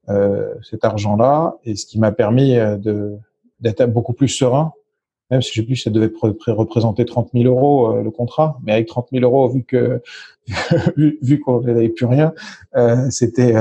[0.09, 3.17] euh, cet argent-là, et ce qui m'a permis euh, de
[3.59, 4.73] d'être beaucoup plus serein,
[5.31, 6.11] même si je sais plus, ça devait
[6.47, 10.01] représenter 30 000 euros euh, le contrat, mais avec 30 000 euros, vu que
[10.97, 12.33] vu, vu qu'on n'avait plus rien,
[12.75, 13.53] euh, c'était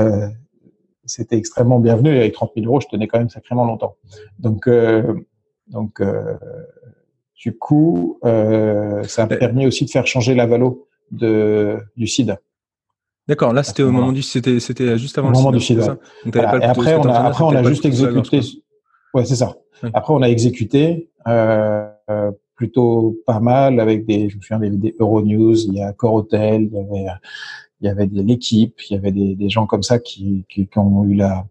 [1.05, 2.13] c'était extrêmement bienvenu.
[2.15, 3.95] Et avec 30 000 euros, je tenais quand même sacrément longtemps.
[4.39, 4.69] Donc
[5.67, 6.01] donc
[7.35, 12.35] du coup, ça a permis aussi de faire changer la valo de du CID.
[13.27, 15.97] D'accord, là c'était au moment du c'était c'était juste avant le moment du sida.
[16.25, 18.41] Et après on a après on a juste exécuté.
[19.13, 19.55] Ouais, c'est ça.
[19.93, 21.89] Après on a exécuté euh,
[22.55, 26.73] plutôt pas mal avec des je me souviens des, Euronews, il y a Corotel, il
[26.73, 27.11] y avait
[27.81, 30.77] il y avait l'équipe, il y avait des, des gens comme ça qui, qui, qui
[30.77, 31.47] ont eu la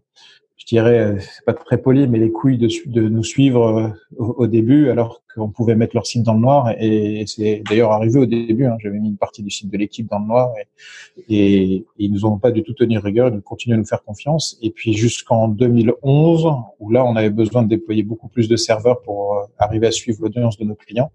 [0.61, 3.87] je dirais, euh, c'est pas très poli, mais les couilles de, de nous suivre euh,
[4.19, 6.71] au, début, alors qu'on pouvait mettre leur site dans le noir.
[6.79, 8.67] Et, c'est d'ailleurs arrivé au début.
[8.67, 10.53] Hein, J'avais mis une partie du site de l'équipe dans le noir,
[11.27, 13.33] et, et, ils nous ont pas du tout tenu rigueur.
[13.33, 14.59] Ils continuent à nous faire confiance.
[14.61, 16.47] Et puis jusqu'en 2011,
[16.79, 19.91] où là, on avait besoin de déployer beaucoup plus de serveurs pour euh, arriver à
[19.91, 21.11] suivre l'audience de nos clients.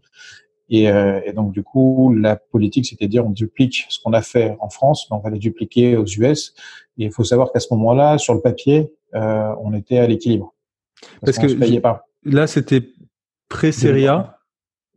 [0.70, 4.22] Et, euh, et, donc du coup, la politique, c'était dire on duplique ce qu'on a
[4.22, 6.52] fait en France, mais on va les dupliquer aux US.
[6.98, 10.54] Et il faut savoir qu'à ce moment-là, sur le papier, euh, on était à l'équilibre.
[11.22, 12.06] Parce, que payait pas.
[12.24, 12.82] là, c'était
[13.48, 14.38] pré-série A.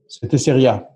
[0.07, 0.89] C'était série A.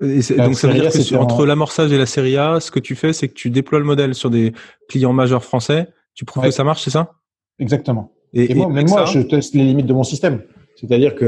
[0.00, 3.12] donc ça veut dire que entre l'amorçage et la série A, ce que tu fais,
[3.12, 4.52] c'est que tu déploies le modèle sur des
[4.88, 5.88] clients majeurs français.
[6.14, 7.14] Tu prouves que ça marche, c'est ça?
[7.58, 8.12] Exactement.
[8.32, 10.42] Et, moi, même moi, je teste les limites de mon système.
[10.76, 11.24] C'est-à-dire que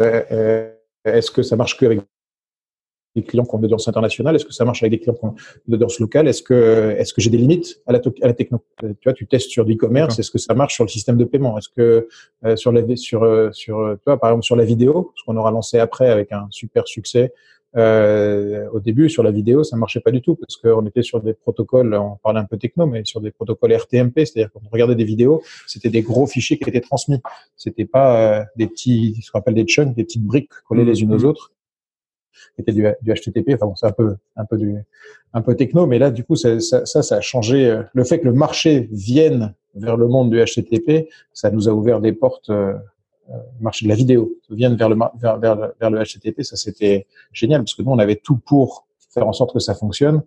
[0.00, 0.70] euh, euh,
[1.04, 2.00] est-ce que ça marche qu'avec
[3.16, 5.24] des clients qui ont une audience internationale Est-ce que ça marche avec des clients qui
[5.24, 5.34] ont
[5.68, 6.28] une audience locale?
[6.28, 8.62] Est-ce que, est-ce que j'ai des limites à la, à la techno?
[8.80, 10.18] Tu vois, tu testes sur l'e-commerce.
[10.18, 11.58] Est-ce que ça marche sur le système de paiement?
[11.58, 12.08] Est-ce que
[12.44, 15.36] euh, sur la, sur, euh, sur, tu vois, par exemple sur la vidéo, ce qu'on
[15.36, 17.32] aura lancé après avec un super succès.
[17.76, 21.20] Euh, au début, sur la vidéo, ça marchait pas du tout parce qu'on était sur
[21.20, 24.68] des protocoles, on parlait un peu techno, mais sur des protocoles RTMP, c'est-à-dire quand on
[24.70, 27.20] regardait des vidéos, c'était des gros fichiers qui étaient transmis.
[27.56, 31.02] C'était pas euh, des petits, ce qu'on appelle des chunks, des petites briques collées les
[31.02, 31.34] unes aux mmh.
[32.30, 33.54] Autres était du, du HTTP.
[33.54, 34.76] Enfin bon, c'est un peu, un peu du,
[35.32, 37.70] un peu techno, mais là, du coup, ça, ça, ça, a changé.
[37.70, 41.72] Euh, le fait que le marché vienne vers le monde du HTTP, ça nous a
[41.72, 42.50] ouvert des portes.
[42.50, 42.74] Euh,
[43.30, 47.06] euh marché de la vidéo vienne vers le vers, vers, vers le HTTP, ça c'était
[47.32, 50.22] génial parce que nous on avait tout pour faire en sorte que ça fonctionne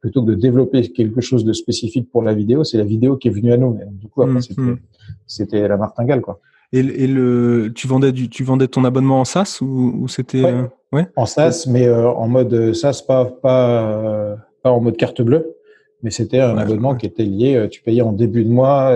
[0.00, 3.28] plutôt que de développer quelque chose de spécifique pour la vidéo, c'est la vidéo qui
[3.28, 3.78] est venue à nous.
[3.90, 4.78] du coup, après, mmh,
[5.26, 5.66] c'était, mmh.
[5.66, 6.40] la martingale, quoi.
[6.76, 10.42] Et, et, le, tu vendais du, tu vendais ton abonnement en SaaS ou, ou c'était
[10.42, 10.52] ouais.
[10.52, 11.06] Euh, ouais?
[11.16, 15.56] en SaaS, mais euh, en mode SaaS, pas pas euh, pas en mode carte bleue,
[16.02, 17.66] mais c'était un abonnement qui était lié.
[17.70, 18.92] Tu payais en début de mois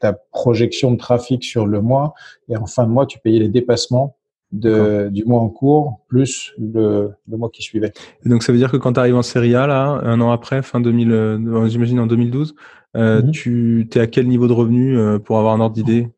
[0.00, 2.14] ta projection de trafic sur le mois,
[2.48, 4.16] et en fin de mois, tu payais les dépassements
[4.50, 7.92] de, du mois en cours plus le, le mois qui suivait.
[8.24, 10.32] Et donc ça veut dire que quand tu arrives en série A là, un an
[10.32, 12.56] après, fin 2000, j'imagine en 2012,
[12.96, 13.30] euh, mhm.
[13.30, 16.08] tu es à quel niveau de revenu pour avoir un ordre d'idée?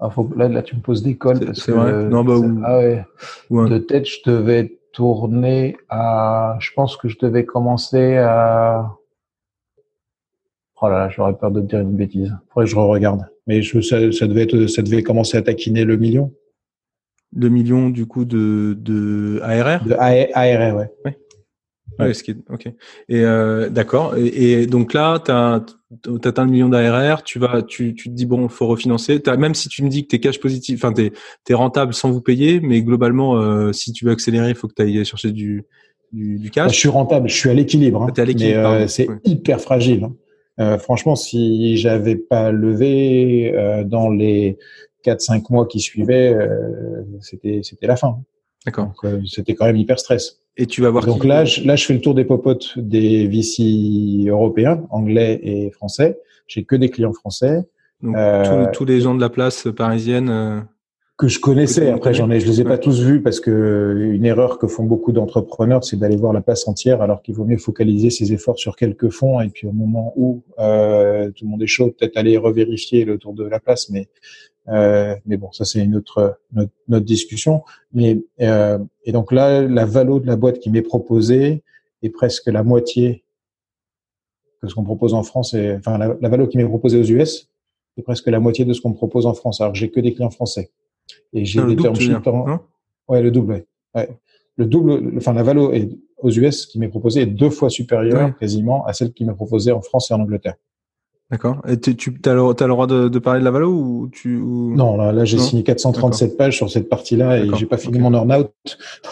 [0.00, 1.54] Ah, faut, là, là, tu me poses des cols.
[1.54, 2.34] C'est vrai Non, bah,
[2.64, 3.68] ah ouais.
[3.68, 6.56] De tête, je devais tourner à.
[6.60, 8.96] Je pense que je devais commencer à.
[10.82, 12.34] Oh là là, j'aurais peur de te dire une bêtise.
[12.48, 13.26] Faudrait que je re-regarde.
[13.46, 16.32] Mais je, ça, ça, devait être, ça devait commencer à taquiner le million.
[17.36, 20.90] Le million, du coup, de, de ARR De ARR, ouais.
[21.04, 21.18] ouais.
[22.06, 22.12] Ouais,
[22.50, 22.66] ok.
[23.08, 24.14] Et euh, d'accord.
[24.16, 25.64] Et, donc là, tu as,
[26.24, 29.20] atteint le million d'ARR, tu vas, tu, tu te dis bon, faut refinancer.
[29.26, 31.10] As, même si tu me dis que tu es cash positif, enfin tu
[31.48, 34.74] es, rentable sans vous payer, mais globalement, euh, si tu veux accélérer, il faut que
[34.74, 35.64] tu ailles chercher du,
[36.12, 36.72] du, du cash.
[36.72, 38.02] je suis rentable, je suis à l'équilibre.
[38.02, 40.04] Hein, mais euh, c'est hyper fragile.
[40.04, 40.14] Hein.
[40.60, 43.54] Euh, franchement, si j'avais pas levé
[43.86, 44.58] dans les
[45.04, 46.36] 4-5 mois qui suivaient,
[47.20, 48.20] c'était c'était la fin.
[48.66, 48.92] D'accord.
[49.26, 50.39] c'était quand même hyper stress.
[50.56, 51.06] Et tu vas voir.
[51.06, 55.70] Donc là, je, là, je fais le tour des popotes des VC européens, anglais et
[55.70, 56.18] français.
[56.46, 57.62] J'ai que des clients français.
[58.02, 60.66] Donc, euh, tous, les gens de la place parisienne.
[61.20, 61.90] Euh, que je connaissais.
[61.90, 64.84] Après, j'en ai, je les ai pas tous vus parce que une erreur que font
[64.84, 68.58] beaucoup d'entrepreneurs, c'est d'aller voir la place entière, alors qu'il vaut mieux focaliser ses efforts
[68.58, 69.40] sur quelques fonds.
[69.40, 73.18] Et puis au moment où euh, tout le monde est chaud, peut-être aller revérifier le
[73.18, 73.90] tour de la place.
[73.90, 74.08] Mais
[74.68, 77.64] euh, mais bon, ça c'est une autre, notre, discussion.
[77.92, 81.62] Mais euh, et donc là, la valo de la boîte qui m'est proposée
[82.02, 83.24] est presque la moitié
[84.62, 85.54] de ce qu'on propose en France.
[85.54, 87.48] Et, enfin, la, la valo qui m'est proposée aux US
[87.98, 89.60] est presque la moitié de ce qu'on propose en France.
[89.60, 90.70] Alors j'ai que des clients français
[91.32, 92.60] et j'ai des termes sheets en...
[93.08, 93.64] ouais, le double.
[93.94, 94.08] Ouais.
[94.56, 98.36] Le double, enfin la valo est aux US qui m'est proposée est deux fois supérieure
[98.38, 100.56] quasiment à celle qui m'est proposée en France et en Angleterre.
[101.30, 101.62] D'accord.
[101.68, 104.36] Et tu, as, le, as le droit de, de, parler de la valo ou tu
[104.36, 104.74] ou...
[104.74, 108.02] Non, là, là j'ai signé 437 pages sur cette partie-là et j'ai pas fini okay.
[108.02, 108.50] mon earn-out.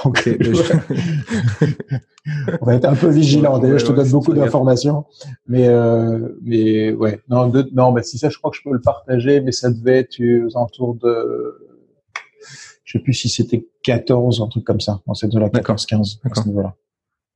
[0.05, 0.37] Donc, okay.
[2.61, 3.61] on va être un peu vigilant.
[3.61, 5.05] Déjà, je te donne beaucoup d'informations,
[5.47, 8.73] mais euh, mais ouais, non, de, non, mais si ça, je crois que je peux
[8.73, 11.68] le partager, mais ça devait être aux alentours de,
[12.89, 16.21] je sais plus si c'était 14, un truc comme ça, dans cette zone-là, 14, 15
[16.25, 16.75] à ce niveau-là.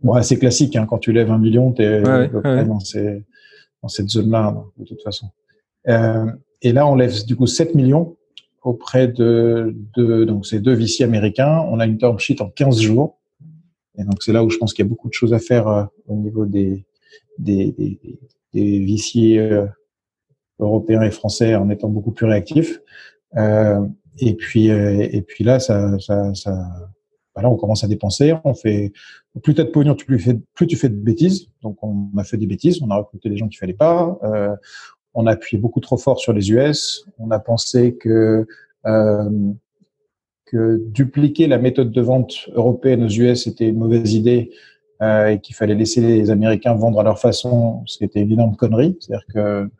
[0.01, 2.65] Bon, c'est classique, hein, quand tu lèves un million, t'es ouais, ouais.
[2.65, 3.23] dans ces
[3.83, 5.27] dans cette zone-là, de toute façon.
[5.89, 6.25] Euh,
[6.63, 8.17] et là, on lève du coup 7 millions
[8.63, 11.67] auprès de, de donc ces deux VC américains.
[11.69, 13.19] On a une term sheet en 15 jours.
[13.99, 15.69] Et donc, c'est là où je pense qu'il y a beaucoup de choses à faire
[15.69, 16.87] euh, au niveau des,
[17.39, 17.99] des, des,
[18.55, 19.67] des VC euh,
[20.61, 22.81] européens et français en étant beaucoup plus réactifs.
[23.37, 23.85] Euh,
[24.19, 26.53] et puis, et puis là, ça, ça, ça,
[27.35, 28.35] bah là, on commence à dépenser.
[28.45, 28.93] On fait
[29.43, 31.49] plus t'as de pognon, plus, fais, plus tu fais de bêtises.
[31.63, 32.83] Donc, on a fait des bêtises.
[32.83, 34.19] On a recruté des gens qu'il fallait pas.
[34.23, 34.55] Euh,
[35.15, 37.07] on a appuyé beaucoup trop fort sur les US.
[37.19, 38.47] On a pensé que
[38.87, 39.31] euh,
[40.47, 44.51] que dupliquer la méthode de vente européenne aux US était une mauvaise idée
[45.01, 48.33] euh, et qu'il fallait laisser les Américains vendre à leur façon, ce qui était une
[48.33, 48.99] énorme connerie.
[49.01, 49.71] C'est-à-dire que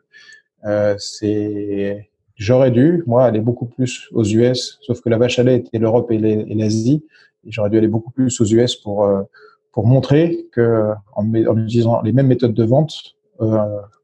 [0.65, 5.43] euh, c'est j'aurais dû moi aller beaucoup plus aux US, sauf que la vache à
[5.43, 7.03] lait était l'Europe et l'Asie
[7.47, 9.23] j'aurais dû aller beaucoup plus aux US pour euh,
[9.71, 13.57] pour montrer que en, en, utilisant les mêmes méthodes de vente, euh,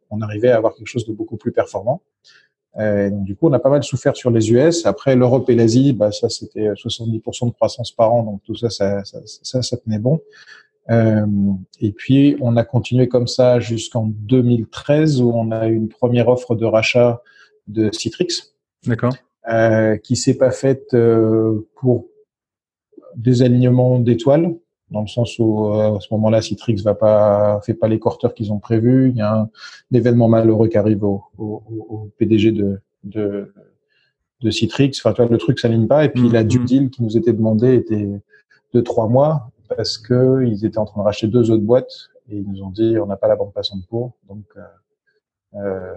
[0.09, 2.01] on arrivait à avoir quelque chose de beaucoup plus performant.
[2.77, 4.85] Euh, donc, du coup, on a pas mal souffert sur les US.
[4.87, 8.23] Après, l'Europe et l'Asie, bah, ça, c'était 70% de croissance par an.
[8.23, 10.21] Donc, tout ça, ça, ça, ça, ça tenait bon.
[10.89, 11.25] Euh,
[11.79, 16.29] et puis, on a continué comme ça jusqu'en 2013 où on a eu une première
[16.29, 17.21] offre de rachat
[17.69, 18.53] de Citrix.
[18.85, 19.13] D'accord.
[19.49, 22.07] Euh, qui s'est pas faite euh, pour
[23.15, 24.55] des alignements d'étoiles,
[24.91, 28.33] dans le sens où euh, à ce moment-là, Citrix va pas fait pas les quarters
[28.33, 29.09] qu'ils ont prévus.
[29.09, 29.49] Il y a un,
[29.93, 33.53] événement malheureux qui arrive au, au, au PDG de, de,
[34.41, 34.91] de Citrix.
[34.99, 36.05] Enfin, tu vois, le truc s'aligne pas.
[36.05, 38.09] Et puis la due deal qui nous était demandée était
[38.73, 42.37] de trois mois parce que ils étaient en train de racheter deux autres boîtes et
[42.37, 44.61] ils nous ont dit on n'a pas la bande passante pour, donc euh,
[45.55, 45.95] euh,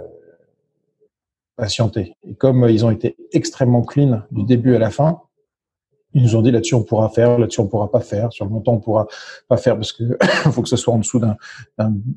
[1.56, 2.14] patienter.
[2.26, 5.20] Et comme ils ont été extrêmement clean du début à la fin,
[6.14, 8.50] ils nous ont dit là-dessus on pourra faire, là-dessus on pourra pas faire, sur le
[8.50, 9.06] montant on pourra
[9.48, 10.04] pas faire parce que
[10.50, 11.36] faut que ce soit en dessous d'un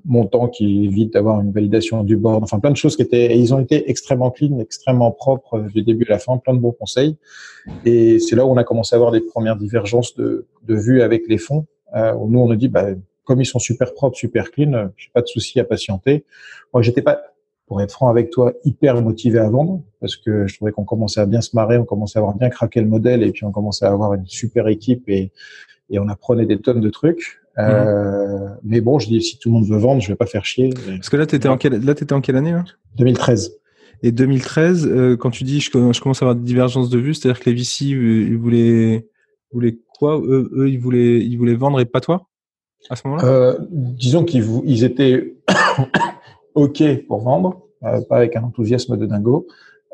[0.03, 2.43] montant qui évite d'avoir une validation du board.
[2.43, 3.33] Enfin plein de choses qui étaient.
[3.33, 6.59] Et ils ont été extrêmement clean, extrêmement propres du début à la fin, plein de
[6.59, 7.17] bons conseils.
[7.85, 11.01] Et c'est là où on a commencé à avoir des premières divergences de, de vues
[11.01, 11.65] avec les fonds.
[11.95, 12.87] Euh, où nous on a dit bah
[13.23, 16.25] comme ils sont super propres, super clean, j'ai pas de souci à patienter.
[16.73, 17.21] Moi j'étais pas
[17.67, 21.19] pour être franc avec toi, hyper motivé à vendre parce que je trouvais qu'on commençait
[21.19, 23.51] à bien se marrer, on commençait à avoir bien craqué le modèle et puis on
[23.51, 25.31] commençait à avoir une super équipe et,
[25.89, 27.41] et on apprenait des tonnes de trucs.
[27.57, 28.57] Euh, mhm.
[28.63, 30.71] mais bon, je dis si tout le monde veut vendre, je vais pas faire chier.
[30.87, 32.65] Parce que là, t'étais en quelle, là, t'étais en quelle année là?
[32.97, 33.57] 2013.
[34.03, 37.13] Et 2013, euh, quand tu dis je, je, commence à avoir des divergences de vues,
[37.13, 39.07] c'est-à-dire que les VC euh, ils voulaient,
[39.51, 40.19] voulaient quoi?
[40.19, 42.27] Eux, eux, ils voulaient, ils voulaient vendre et pas toi?
[42.89, 43.25] À ce moment-là?
[43.25, 45.37] Euh, disons qu'ils ils étaient
[46.55, 49.47] OK pour vendre, euh, pas avec un enthousiasme de dingo,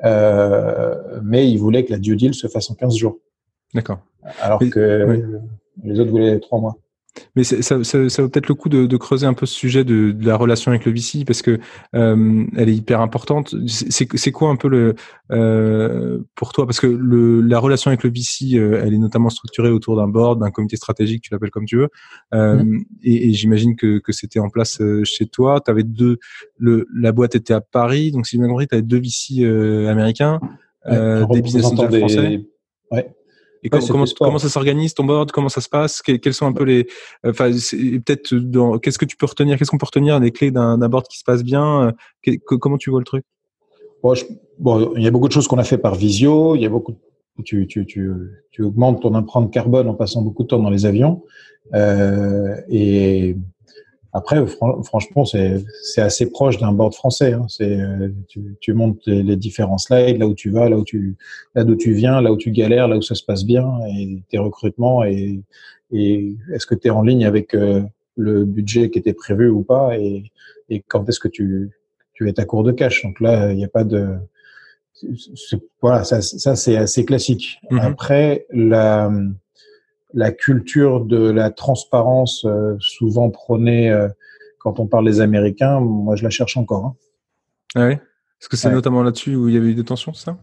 [0.04, 3.20] euh, mais ils voulaient que la due deal se fasse en 15 jours.
[3.74, 4.00] D'accord.
[4.42, 5.40] Alors que
[5.84, 6.78] les autres voulaient trois mois.
[7.36, 9.84] Mais ça, ça, ça, vaut peut-être le coup de, de, creuser un peu ce sujet
[9.84, 11.60] de, de, la relation avec le VC parce que
[11.96, 13.54] euh, elle est hyper importante.
[13.68, 14.96] C'est quoi un peu le
[15.32, 16.66] euh, pour toi?
[16.66, 20.08] Parce que le, la relation avec le VC, euh, elle est notamment structurée autour d'un
[20.08, 21.90] board, d'un comité stratégique, tu l'appelles comme tu veux.
[22.34, 22.86] Euh, mmh.
[23.04, 25.62] Et, et j'imagine que, que c'était en place euh, chez toi.
[25.64, 26.18] Tu avais deux.
[26.58, 29.42] Le, la boîte était à Paris, donc si j'ai bien compris, tu avais deux VC
[29.44, 30.40] euh, américains,
[30.86, 32.46] ouais, des business angels français.
[32.92, 33.14] Ouais.
[33.64, 35.32] Et ouais, comment, comment, ça s'organise ton board?
[35.32, 36.02] Comment ça se passe?
[36.02, 36.88] Quels sont un peu les,
[37.26, 39.58] enfin peut-être dans qu'est-ce que tu peux retenir?
[39.58, 41.94] Qu'est-ce qu'on peut retenir des clés d'un board qui se passe bien?
[42.46, 43.24] Comment tu vois le truc?
[44.02, 44.26] Bon, je,
[44.58, 46.56] bon, il y a beaucoup de choses qu'on a fait par visio.
[46.56, 46.96] Il y a beaucoup,
[47.44, 48.12] tu, tu, tu,
[48.52, 51.24] tu augmentes ton empreinte carbone en passant beaucoup de temps dans les avions.
[51.74, 53.38] Euh, et
[54.14, 54.46] après,
[54.84, 57.34] franchement, c'est assez proche d'un board français.
[57.34, 57.46] Hein.
[57.48, 57.80] C'est
[58.28, 61.16] tu, tu montes les, les, différents slides, là où tu vas, là où tu
[61.56, 64.22] là d'où tu viens, là où tu galères, là où ça se passe bien, et
[64.30, 65.42] tes recrutements et,
[65.92, 67.82] et est-ce que tu es en ligne avec euh,
[68.18, 70.32] le budget qui était prévu ou pas, et,
[70.70, 71.72] et quand est-ce que tu
[72.14, 73.04] tu es à court de cash.
[73.04, 74.18] Donc là, il n'y a pas de
[75.82, 77.60] voilà, ça, ça c'est assez classique.
[77.72, 77.92] Mm -hmm.
[77.92, 79.12] Après, la
[80.14, 84.08] la culture de la transparence euh, souvent prônée euh,
[84.60, 86.86] quand on parle des Américains, moi je la cherche encore.
[86.86, 86.96] Hein.
[87.76, 87.94] Ah oui?
[87.94, 88.74] Est-ce que c'est ouais.
[88.74, 90.38] notamment là-dessus où il y avait eu des tensions, ça?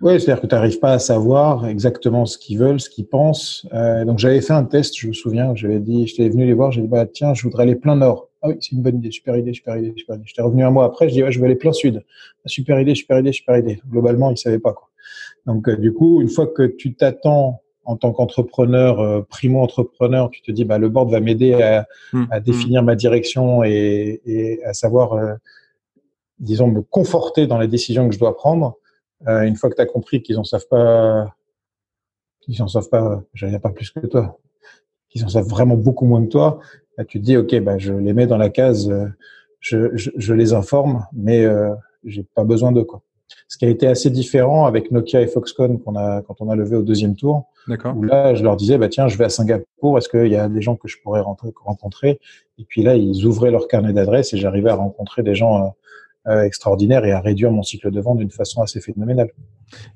[0.00, 3.66] Oui, c'est-à-dire que tu n'arrives pas à savoir exactement ce qu'ils veulent, ce qu'ils pensent.
[3.72, 6.72] Euh, donc j'avais fait un test, je me souviens, j'avais dit, j'étais venu les voir,
[6.72, 8.28] j'ai dit bah tiens, je voudrais aller plein nord.
[8.42, 10.24] Ah oui, c'est une bonne idée, super idée, super idée, super idée.
[10.26, 12.04] J'étais revenu un mois après, je dis, ouais, je vais aller plein sud.
[12.44, 13.80] Ah, super idée, super idée, super idée.
[13.88, 14.90] Globalement, il savait pas quoi.
[15.46, 20.50] Donc, du coup, une fois que tu t'attends en tant qu'entrepreneur, euh, primo-entrepreneur, tu te
[20.50, 22.42] dis, bah, le board va m'aider à, mmh, à, mmh.
[22.42, 25.34] définir ma direction et, et à savoir, euh,
[26.38, 28.76] disons, me conforter dans les décisions que je dois prendre.
[29.26, 31.34] une fois que tu as compris qu'ils en savent pas,
[32.40, 34.38] qu'ils en savent pas, j'allais pas plus que toi,
[35.08, 36.60] qu'ils en savent vraiment beaucoup moins que toi,
[36.96, 39.06] bah, tu te dis, OK, bah, je les mets dans la case, euh,
[39.60, 42.84] je, je, je les informe, mais euh, j'ai pas besoin d'eux.
[42.84, 43.02] Quoi.
[43.48, 46.56] Ce qui a été assez différent avec Nokia et Foxconn qu'on a, quand on a
[46.56, 47.46] levé au deuxième tour.
[47.66, 50.48] Où là, je leur disais, bah, tiens, je vais à Singapour, est-ce qu'il y a
[50.48, 52.20] des gens que je pourrais rencontrer?
[52.58, 55.68] Et puis là, ils ouvraient leur carnet d'adresses et j'arrivais à rencontrer des gens euh,
[56.26, 59.30] euh, extraordinaire et à réduire mon cycle de vente d'une façon assez phénoménale.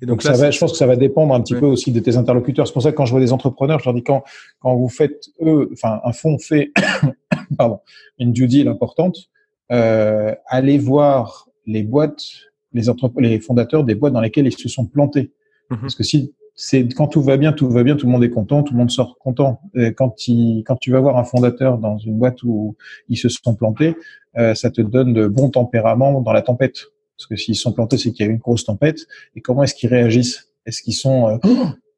[0.02, 2.00] Et donc, ça va, je pense que ça va dépendre un petit peu aussi de
[2.00, 2.66] tes interlocuteurs.
[2.66, 4.24] C'est pour ça que quand je vois des entrepreneurs, je leur dis quand
[4.60, 6.70] quand vous faites eux, enfin un fonds fait
[7.58, 7.80] pardon
[8.18, 9.30] une due deal importante,
[9.72, 12.24] euh, allez voir les boîtes,
[12.72, 12.82] les
[13.18, 15.32] les fondateurs des boîtes dans lesquelles ils se sont plantés.
[15.70, 15.80] Mhm.
[15.80, 18.30] Parce que si c'est quand tout va bien, tout va bien, tout le monde est
[18.30, 19.60] content, tout le monde sort content.
[19.96, 22.76] quand, il, quand tu vas voir un fondateur dans une boîte où
[23.08, 23.94] ils se sont plantés,
[24.36, 26.86] euh, ça te donne de bons tempéraments dans la tempête.
[27.16, 29.06] Parce que s'ils sont plantés, c'est qu'il y a eu une grosse tempête.
[29.36, 30.52] Et comment est-ce qu'ils réagissent?
[30.66, 31.38] Est-ce qu'ils sont euh,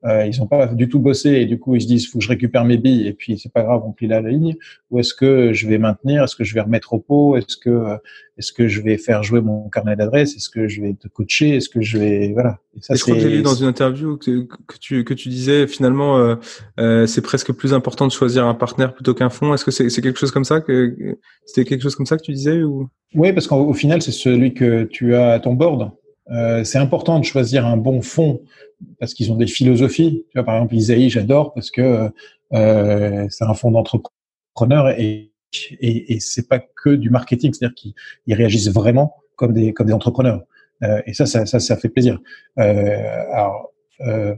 [0.04, 2.24] euh, ils n'ont pas du tout bossé et du coup ils se disent faut que
[2.24, 4.56] je récupère mes billes et puis c'est pas grave on plie la ligne.
[4.90, 7.98] Ou est-ce que je vais maintenir est-ce que je vais remettre au pot est-ce que
[8.38, 11.56] est-ce que je vais faire jouer mon carnet d'adresse est-ce que je vais te coacher
[11.56, 12.58] est-ce que je vais voilà.
[12.76, 15.28] Et ça, je crois que j'ai lu dans une interview que, que, tu que tu
[15.28, 16.36] disais finalement euh,
[16.78, 19.52] euh, c'est presque plus important de choisir un partenaire plutôt qu'un fonds?
[19.52, 22.22] Est-ce que c'est c'est quelque chose comme ça que c'était quelque chose comme ça que
[22.22, 22.88] tu disais ou?
[23.14, 25.90] Oui parce qu'au final c'est celui que tu as à ton board.
[26.30, 28.40] Euh, c'est important de choisir un bon fonds
[28.98, 30.24] parce qu'ils ont des philosophies.
[30.30, 32.10] Tu vois, par exemple, Isaïe, j'adore parce que
[32.52, 35.32] euh, c'est un fonds d'entrepreneurs et,
[35.80, 39.92] et, et c'est pas que du marketing, c'est-à-dire qu'ils réagissent vraiment comme des comme des
[39.92, 40.42] entrepreneurs.
[40.82, 42.18] Euh, et ça, ça, ça, ça, fait plaisir.
[42.58, 44.34] Euh, alors, euh,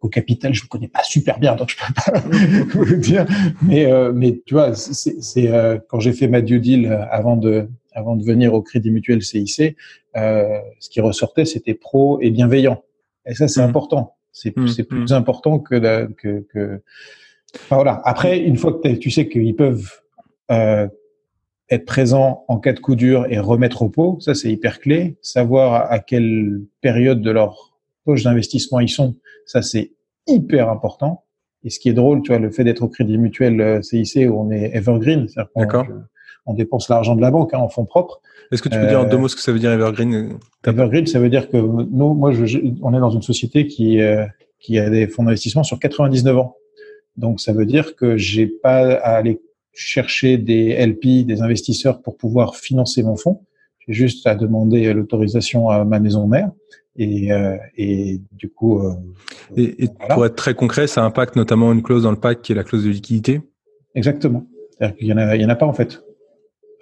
[0.00, 2.18] au capital, je ne connais pas super bien, donc je peux pas
[2.74, 3.24] vous le dire.
[3.62, 7.68] Mais, euh, mais tu vois, c'est euh, quand j'ai fait ma due deal avant de
[7.94, 9.76] avant de venir au Crédit Mutuel CIC,
[10.14, 12.82] ce qui ressortait, c'était pro et bienveillant.
[13.26, 13.68] Et ça, c'est mmh.
[13.68, 14.16] important.
[14.32, 14.68] C'est mmh.
[14.68, 15.14] c'est plus mmh.
[15.14, 16.82] important que, que, que...
[17.54, 18.00] Enfin, voilà.
[18.04, 19.90] Après, une fois que tu sais qu'ils peuvent
[20.50, 20.88] euh,
[21.70, 25.16] être présents en cas de coup dur et remettre au pot, ça c'est hyper clé.
[25.22, 29.92] Savoir à quelle période de leur poche d'investissement ils sont, ça c'est
[30.26, 31.24] hyper important.
[31.64, 34.40] Et ce qui est drôle, tu vois, le fait d'être au Crédit Mutuel CIC où
[34.40, 35.86] on est evergreen, c'est-à-dire
[36.46, 38.20] on dépense l'argent de la banque hein, en fonds propres.
[38.50, 40.38] Est-ce que tu peux dire en deux euh, mots ce que ça veut dire Evergreen?
[40.66, 44.26] Evergreen, ça veut dire que nous, moi, je, on est dans une société qui euh,
[44.58, 46.56] qui a des fonds d'investissement sur 99 ans.
[47.16, 49.40] Donc ça veut dire que j'ai pas à aller
[49.72, 53.42] chercher des LP, des investisseurs pour pouvoir financer mon fonds.
[53.80, 56.50] J'ai juste à demander l'autorisation à ma maison mère.
[56.96, 58.80] Et, euh, et du coup.
[58.80, 58.92] Euh,
[59.56, 62.52] et, et pour être très concret, ça impacte notamment une clause dans le pack qui
[62.52, 63.40] est la clause de liquidité?
[63.94, 64.46] Exactement.
[64.70, 66.02] C'est-à-dire qu'il y en a, il y en a pas en fait.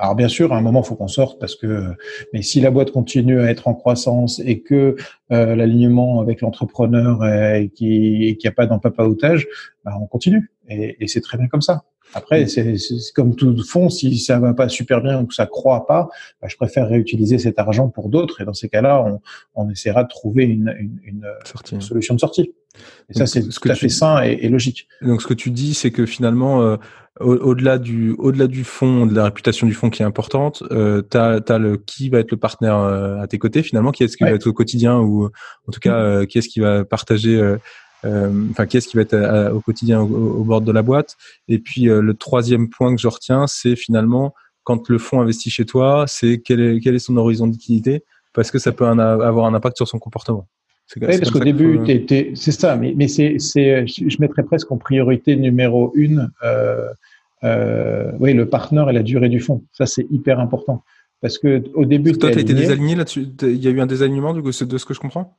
[0.02, 1.94] Alors bien sûr, à un moment, il faut qu'on sorte parce que,
[2.32, 4.96] mais si la boîte continue à être en croissance et que
[5.30, 9.46] euh, l'alignement avec l'entrepreneur et qu'il n'y a pas d'empapaoutage,
[9.84, 10.50] bah, on continue.
[10.70, 11.84] Et, et c'est très bien comme ça.
[12.14, 12.74] Après, c'est
[13.14, 16.08] comme tout fond, si ça va pas super bien ou que ça croit pas,
[16.42, 18.40] bah, je préfère réutiliser cet argent pour d'autres.
[18.40, 19.20] Et dans ces cas-là, on,
[19.54, 22.52] on essaiera de trouver une, une, une, solution de sortie.
[23.10, 24.88] Et ça, c'est tout à fait sain et, et, logique.
[25.02, 26.76] Donc, ce que tu dis, c'est que finalement, euh,
[27.20, 31.18] au-delà du, au-delà du fond, de la réputation du fond qui est importante, euh, tu
[31.18, 34.24] as, le qui va être le partenaire euh, à tes côtés finalement, qui est-ce qui
[34.24, 37.58] va être au quotidien ou en tout cas, euh, qui est-ce qui va partager euh,
[38.04, 41.16] enfin qui est-ce qui va être euh, au quotidien au, bord de la boîte.
[41.48, 44.34] Et puis euh, le troisième point que je retiens, c'est finalement
[44.64, 48.50] quand le fonds investit chez toi, c'est quel est, quel est son horizon d'utilité parce
[48.50, 50.46] que ça peut avoir un impact sur son comportement.
[50.96, 51.80] Oui, parce qu'au début,
[52.34, 56.88] c'est ça, mais, mais c'est, je mettrais presque en priorité numéro une, euh,
[57.44, 59.62] euh, oui, le partenaire et la durée du fonds.
[59.72, 60.82] Ça, c'est hyper important.
[61.20, 63.28] Parce que au début, toi, tu as été désaligné là-dessus.
[63.42, 65.38] Il y a eu un désalignement de ce que je comprends?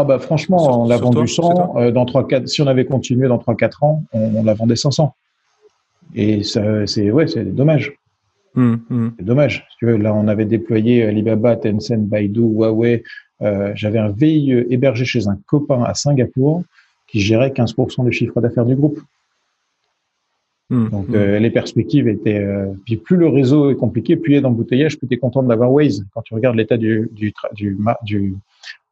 [0.00, 1.76] Ah bah franchement, on l'a vendu 100.
[1.76, 4.76] Euh, dans 3, 4, si on avait continué dans 3-4 ans, on, on, la vendait
[4.76, 5.12] 500.
[6.14, 7.94] Et c'est ouais, c'est dommage.
[8.54, 9.12] Hum, hum.
[9.18, 9.66] C'est dommage.
[9.80, 13.02] tu veux, là, on avait déployé Alibaba, Tencent, Baidu, Huawei.
[13.42, 16.62] Euh, J'avais un VIE hébergé chez un copain à Singapour
[17.08, 19.00] qui gérait 15% du chiffre d'affaires du groupe.
[20.70, 22.38] Hum, Donc euh, les perspectives étaient.
[22.38, 25.18] Euh, puis plus le réseau est compliqué, plus il y a d'embouteillages, plus tu es
[25.18, 26.06] content d'avoir Waze.
[26.14, 28.36] Quand tu regardes l'état du, du, du, du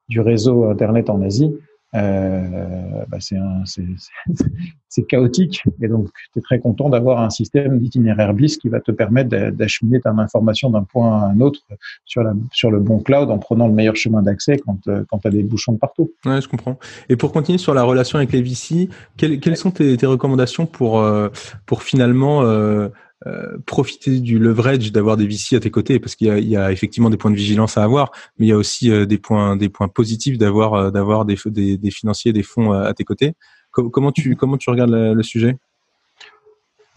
[0.09, 1.53] du réseau Internet en Asie,
[1.95, 5.63] euh, bah c'est chaotique.
[5.81, 9.31] Et donc, tu es très content d'avoir un système d'itinéraire bis qui va te permettre
[9.51, 11.61] d'acheminer ta information d'un point à un autre
[12.05, 15.19] sur, la, sur le bon cloud en prenant le meilleur chemin d'accès quand, euh, quand
[15.19, 16.13] tu as des bouchons de partout.
[16.25, 16.79] Ouais, je comprends.
[17.09, 20.67] Et pour continuer sur la relation avec les VC, quelles, quelles sont tes, tes recommandations
[20.67, 21.29] pour, euh,
[21.67, 22.89] pour finalement euh,
[23.25, 26.71] euh, profiter du leverage d'avoir des VC à tes côtés parce qu'il y, y a,
[26.71, 29.57] effectivement des points de vigilance à avoir, mais il y a aussi euh, des points
[29.57, 33.33] des points positifs d'avoir euh, d'avoir des, des, des, financiers, des fonds à tes côtés.
[33.71, 35.57] comment tu comment tu regardes le, sujet?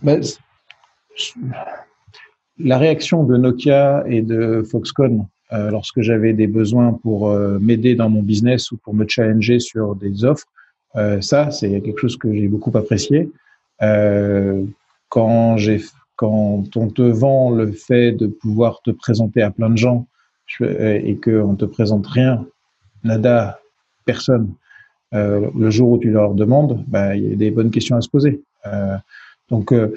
[0.01, 0.22] Ben,
[2.57, 7.30] La réaction de Nokia et de Foxconn lorsque j'avais des besoins pour
[7.61, 10.47] m'aider dans mon business ou pour me challenger sur des offres,
[11.22, 13.32] ça c'est quelque chose que j'ai beaucoup apprécié.
[15.09, 15.80] quand j'ai
[16.20, 20.05] quand on te vend le fait de pouvoir te présenter à plein de gens
[20.59, 22.45] et qu'on te présente rien,
[23.05, 23.61] nada,
[24.03, 24.53] personne,
[25.13, 28.01] euh, le jour où tu leur demandes, bah, il y a des bonnes questions à
[28.01, 28.41] se poser.
[28.65, 28.97] Euh,
[29.49, 29.93] donc, euh,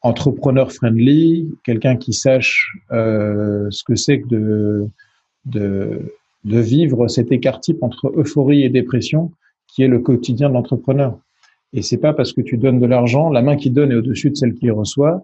[0.00, 4.88] entrepreneur friendly, quelqu'un qui sache ce que c'est que de,
[5.44, 9.30] de, de vivre cet écart type entre euphorie et dépression
[9.66, 11.18] qui est le quotidien de l'entrepreneur.
[11.74, 14.30] Et c'est pas parce que tu donnes de l'argent, la main qui donne est au-dessus
[14.30, 15.22] de celle qui reçoit,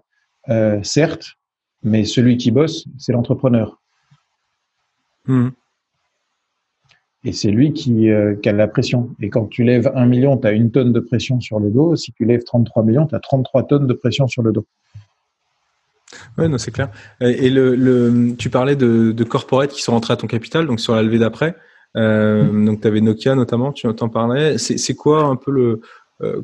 [0.49, 1.37] euh, certes,
[1.83, 3.81] mais celui qui bosse, c'est l'entrepreneur.
[5.25, 5.49] Hmm.
[7.23, 9.09] Et c'est lui qui, euh, qui, a la pression.
[9.21, 11.95] Et quand tu lèves un million, tu as une tonne de pression sur le dos.
[11.95, 14.65] Si tu lèves 33 millions, tu as 33 tonnes de pression sur le dos.
[16.37, 16.89] Oui, non, c'est clair.
[17.19, 20.79] Et le, le, tu parlais de, de corporate qui sont rentrés à ton capital, donc
[20.79, 21.55] sur la levée d'après.
[21.97, 22.65] Euh, hmm.
[22.65, 24.57] Donc, tu avais Nokia notamment, tu en parlais.
[24.57, 25.81] C'est quoi un peu le,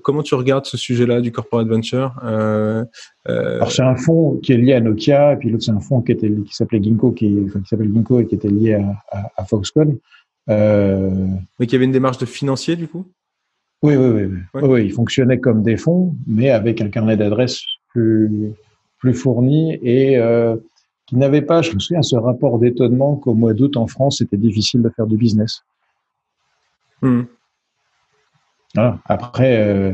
[0.01, 2.85] comment tu regardes ce sujet-là du corporate venture euh,
[3.27, 5.79] euh, Alors c'est un fonds qui est lié à Nokia, et puis l'autre c'est un
[5.79, 8.75] fonds qui était qui s'appelait Ginkgo, qui, enfin, qui s'appelle Ginkgo et qui était lié
[8.75, 9.97] à, à, à Foxconn.
[10.47, 13.05] Mais qui avait une démarche de financier du coup?
[13.81, 14.85] Oui oui, oui, oui, oui.
[14.85, 18.53] il fonctionnait comme des fonds, mais avec un carnet d'adresses plus
[18.99, 20.17] plus fourni et
[21.05, 24.37] qui n'avait pas, je me souviens, ce rapport d'étonnement qu'au mois d'août en France, c'était
[24.37, 25.63] difficile de faire du business.
[28.75, 28.97] Hmm.
[29.05, 29.93] Après, euh,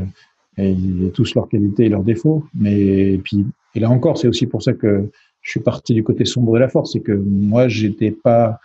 [0.58, 4.46] ils ont tous leurs qualités et leurs défauts, mais puis et là encore, c'est aussi
[4.46, 5.10] pour ça que
[5.42, 8.58] je suis parti du côté sombre de la force, c'est que moi, j'étais pas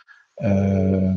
[0.44, 1.12] euh,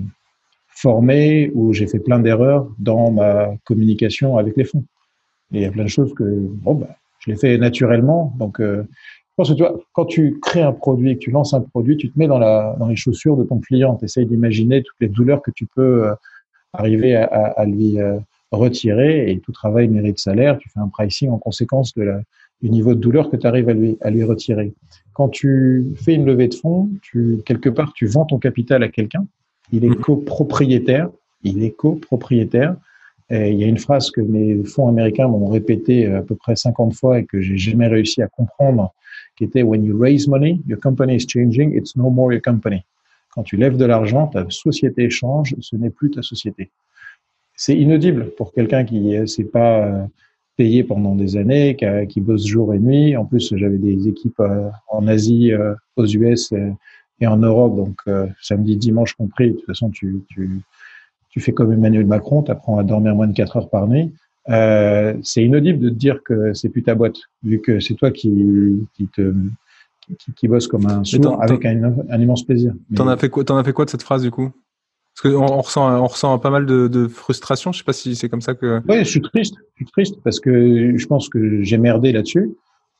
[0.69, 4.85] formé ou j'ai fait plein d'erreurs dans ma communication avec les fonds.
[5.53, 6.89] Et il y a plein de choses que bon, bah,
[7.21, 8.35] je l'ai fait naturellement.
[8.39, 11.55] Donc, euh, je pense que tu vois, quand tu crées un produit, que tu lances
[11.55, 13.97] un produit, tu te mets dans, la, dans les chaussures de ton client.
[13.97, 16.15] Tu essayes d'imaginer toutes les douleurs que tu peux euh,
[16.75, 18.19] arriver à, à, à lui euh,
[18.53, 20.59] retirer et tout travail mérite salaire.
[20.59, 22.21] Tu fais un pricing en conséquence de la,
[22.63, 24.75] du niveau de douleur que tu arrives à lui, à lui retirer.
[25.13, 28.89] Quand tu fais une levée de fonds, tu, quelque part, tu vends ton capital à
[28.89, 29.27] quelqu'un.
[29.73, 29.97] Il est mmh.
[29.97, 31.11] copropriétaire.
[31.43, 32.77] Il est copropriétaire.
[33.31, 36.57] Et il y a une phrase que mes fonds américains m'ont répété à peu près
[36.57, 38.95] 50 fois et que j'ai jamais réussi à comprendre,
[39.37, 42.85] qui était When you raise money, your company is changing, it's no more your company.
[43.35, 46.71] Quand tu lèves de l'argent, ta société change, ce n'est plus ta société
[47.59, 50.05] c'est inaudible pour quelqu'un qui ne s'est pas euh,
[50.57, 53.17] payé pendant des années, qui, qui, bosse jour et nuit.
[53.17, 56.53] En plus, j'avais des équipes euh, en Asie, euh, aux US
[57.21, 57.97] et, en Europe, donc
[58.41, 59.51] samedi, dimanche compris.
[59.51, 60.61] De toute façon, tu, tu,
[61.31, 64.13] tu fais comme Emmanuel Macron, tu apprends à dormir moins de 4 heures par nuit.
[64.51, 68.13] Euh, c'est inaudible de te dire que c'est plus ta boîte, vu que c'est toi
[68.13, 69.35] qui, qui te
[70.19, 72.73] qui, qui bosse comme un sourd avec un, un, immense plaisir.
[72.95, 74.53] T'en as fait quoi T'en as fait quoi de cette phrase du coup?
[75.21, 77.73] Parce qu'on on ressent, on ressent pas mal de, de frustration.
[77.73, 78.81] Je sais pas si c'est comme ça que.
[78.89, 79.57] Oui, je suis triste.
[79.75, 82.51] Je suis triste parce que je pense que j'ai merdé là-dessus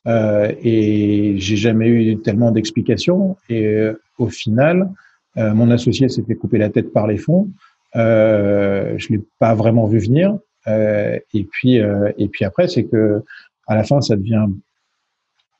[0.05, 3.37] euh, et j'ai jamais eu tellement d'explications.
[3.47, 4.89] Et euh, au final,
[5.37, 7.49] euh, mon associé s'est fait couper la tête par les fonds.
[7.95, 10.37] Euh, je l'ai pas vraiment vu venir.
[10.67, 13.23] Euh, et puis, euh, et puis après, c'est que
[13.67, 14.47] à la fin, ça devient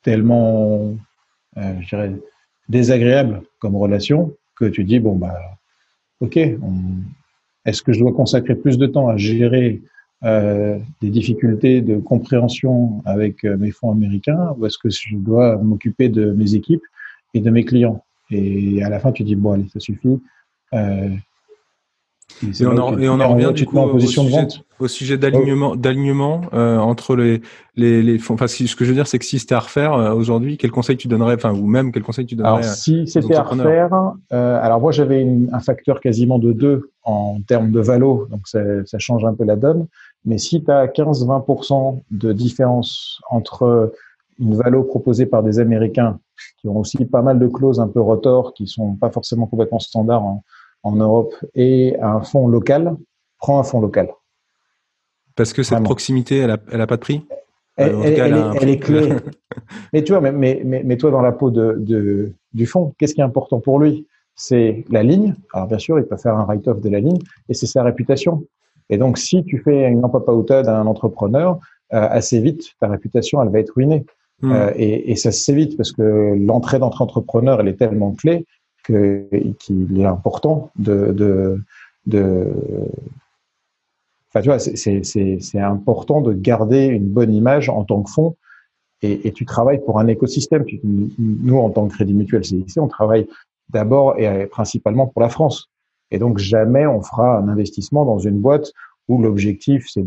[0.03, 0.95] tellement,
[1.55, 2.11] je dirais,
[2.67, 5.37] désagréable comme relation que tu dis bon bah
[6.21, 6.37] OK,
[7.65, 9.81] est-ce que je dois consacrer plus de temps à gérer
[10.25, 15.55] euh, des difficultés de compréhension avec euh, mes fonds américains ou est-ce que je dois
[15.57, 16.83] m'occuper de mes équipes
[17.33, 18.03] et de mes clients?
[18.29, 20.19] Et à la fin, tu dis, bon, allez, ça suffit.
[20.73, 21.09] Euh,
[22.43, 24.47] et, on en, et on en revient du coup au sujet,
[24.79, 27.41] au sujet d'alignement, d'alignement euh, entre les
[27.75, 30.13] les, les enfin ce que je veux dire c'est que si c'était à refaire euh,
[30.13, 33.35] aujourd'hui, quel conseil tu donnerais, enfin ou même quel conseil tu donnerais Alors si c'était
[33.35, 38.27] à refaire, euh, alors moi j'avais un facteur quasiment de deux en termes de valo,
[38.29, 39.87] donc ça, ça change un peu la donne.
[40.25, 43.93] Mais si tu as 15-20% de différence entre
[44.39, 46.19] une valo proposée par des Américains
[46.61, 49.79] qui ont aussi pas mal de clauses un peu rotor qui sont pas forcément complètement
[49.79, 50.43] standards en,
[50.83, 52.95] en Europe et un fonds local,
[53.37, 54.09] prends un fonds local.
[55.35, 57.25] Parce que cette proximité, elle a, elle a pas de prix?
[57.77, 57.93] Elle,
[58.69, 59.13] est, clé.
[59.93, 63.13] mais tu vois, mais, mais, mais, toi dans la peau de, de du fond, qu'est-ce
[63.13, 64.05] qui est important pour lui?
[64.35, 65.35] C'est la ligne.
[65.53, 68.43] Alors bien sûr, il peut faire un write-off de la ligne, et c'est sa réputation.
[68.89, 70.33] Et donc, si tu fais une papa
[70.67, 71.59] à un entrepreneur,
[71.93, 74.05] euh, assez vite, ta réputation, elle va être ruinée.
[74.41, 74.51] Hmm.
[74.51, 78.11] Euh, et, et, ça se sait vite parce que l'entrée d'entre entrepreneurs, elle est tellement
[78.11, 78.45] clé
[79.59, 81.13] qu'il est important de,
[82.05, 82.51] de,
[84.31, 88.35] Enfin, tu vois, c'est important de garder une bonne image en tant que fonds
[89.01, 90.65] et, tu travailles pour un écosystème.
[90.83, 93.27] Nous, en tant que Crédit Mutuel CIC, on travaille
[93.69, 95.69] d'abord et principalement pour la France.
[96.11, 98.71] Et donc, jamais on fera un investissement dans une boîte
[99.07, 100.05] où l'objectif, c'est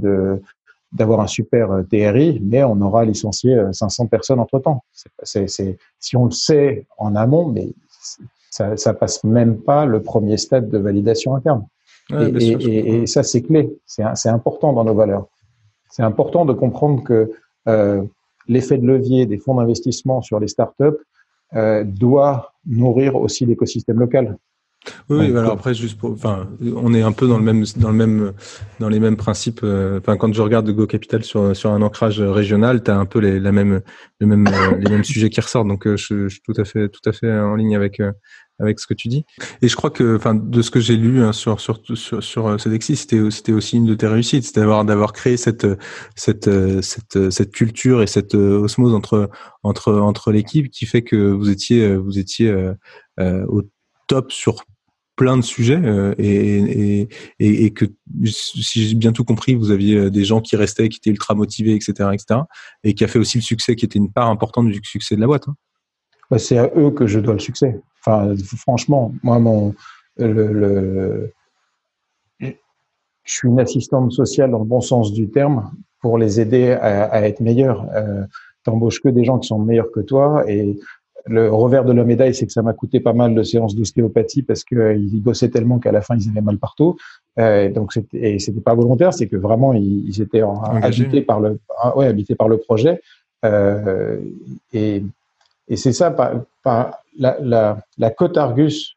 [0.93, 4.85] d'avoir un super euh, TRI, mais on aura licencié 500 euh, personnes entre-temps.
[5.23, 7.73] Si on le sait en amont, mais
[8.53, 11.67] ça, ça passe même pas le premier stade de validation interne.
[12.11, 13.75] et, et, ça, c'est clé.
[13.87, 15.27] C'est, important dans nos valeurs.
[15.91, 17.33] C'est important de comprendre que
[17.67, 18.03] euh,
[18.49, 21.01] l'effet de levier des fonds d'investissement sur les startups
[21.55, 24.37] euh, doit nourrir aussi l'écosystème local.
[25.09, 27.97] Oui, alors après juste pour, enfin, on est un peu dans le même, dans le
[27.97, 28.33] même,
[28.81, 29.61] dans les mêmes principes.
[29.63, 33.07] Euh, enfin, quand je regarde Go Capital sur sur un ancrage régional, tu as un
[33.07, 33.81] peu les, la même,
[34.19, 35.69] le même, euh, les mêmes sujets qui ressortent.
[35.69, 38.01] Donc, euh, je, je, suis tout à fait, tout à fait en ligne avec
[38.59, 39.25] avec ce que tu dis.
[39.61, 42.61] Et je crois que, enfin, de ce que j'ai lu hein, sur sur sur, sur
[42.61, 42.81] c'était
[43.31, 45.67] c'était aussi une de tes réussites, c'était d'avoir d'avoir créé cette
[46.17, 46.51] cette
[46.83, 49.31] cette cette culture et cette osmose entre
[49.63, 52.53] entre entre l'équipe qui fait que vous étiez vous étiez
[53.21, 53.63] au
[54.29, 54.65] sur
[55.17, 57.85] plein de sujets euh, et, que
[58.25, 61.35] si j'ai bien tout compris, vous aviez euh, des gens qui restaient, qui étaient ultra
[61.35, 62.41] motivés, etc., etc.,
[62.83, 65.21] et qui a fait aussi le succès, qui était une part importante du succès de
[65.21, 65.49] la boîte.
[65.49, 65.55] Hein.
[66.31, 67.81] Bah, c'est à eux que je dois le succès.
[68.01, 69.75] Enfin, franchement, moi, mon
[70.17, 71.33] le,
[73.25, 77.05] je suis une assistante sociale dans le bon sens du terme pour les aider à,
[77.05, 77.87] à être meilleurs.
[77.95, 78.25] Euh,
[78.65, 80.79] T'embauches que des gens qui sont meilleurs que toi et
[81.27, 84.43] le revers de la médaille, c'est que ça m'a coûté pas mal de séances d'ostéopathie
[84.43, 86.97] parce qu'ils euh, bossaient tellement qu'à la fin, ils avaient mal partout.
[87.39, 90.43] Euh, donc, c'était, et c'était pas volontaire, c'est que vraiment, ils, ils étaient
[90.83, 93.01] habités par le, ah, ouais, habités par le projet.
[93.45, 94.21] Euh,
[94.73, 95.03] et,
[95.69, 98.97] et c'est ça, par, par la, la, la cote Argus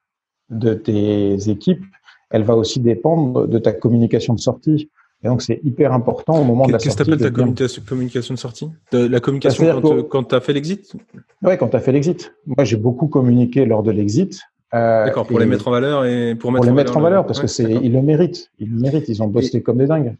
[0.49, 1.83] de tes équipes,
[2.29, 4.89] elle va aussi dépendre de ta communication de sortie.
[5.25, 6.89] Et donc, c'est hyper important au moment de la sortie.
[6.89, 8.69] Qu'est-ce que tu appelles ta communication, communication de sortie?
[8.91, 10.95] La communication quand, quand tu as fait l'exit?
[11.41, 12.31] Oui, quand tu as fait l'exit.
[12.45, 14.39] Moi, j'ai beaucoup communiqué lors de l'exit.
[14.75, 17.39] Euh, D'accord, pour les mettre en valeur et pour, mettre, les mettre en valeur, parce
[17.39, 18.51] que c'est, ils le méritent.
[18.59, 19.09] Ils le méritent.
[19.09, 20.15] Ils ont bossé comme des dingues.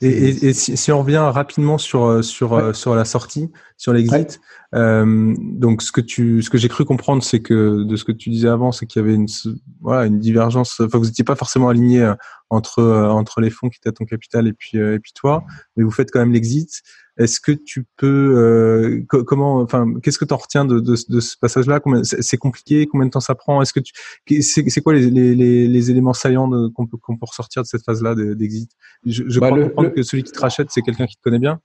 [0.00, 3.50] Et, et, et si, si, on revient rapidement sur euh, sur euh, sur la sortie,
[3.76, 4.40] sur l'exit,
[4.74, 8.12] euh, donc ce que tu ce que j'ai cru comprendre, c'est que de ce que
[8.12, 9.26] tu disais avant, c'est qu'il y avait une
[9.80, 10.80] voilà une divergence.
[10.80, 12.14] Enfin, vous n'étiez pas forcément aligné euh,
[12.50, 15.44] entre entre les fonds qui étaient à ton capital et puis et puis toi,
[15.76, 16.82] mais vous faites quand même l'exit.
[17.18, 21.20] Est-ce que tu peux euh, comment enfin qu'est-ce que tu en retiens de, de, de
[21.20, 21.80] ce passage-là?
[22.02, 22.86] C'est compliqué?
[22.86, 23.62] Combien de temps ça prend?
[23.62, 25.34] Est-ce que tu c'est quoi les, les,
[25.66, 28.70] les, éléments saillants qu'on peut qu'on peut ressortir de cette phase-là d'exit
[29.06, 31.38] Je, je bah, crois comprendre que celui qui te rachète c'est quelqu'un qui te connaît
[31.38, 31.60] bien.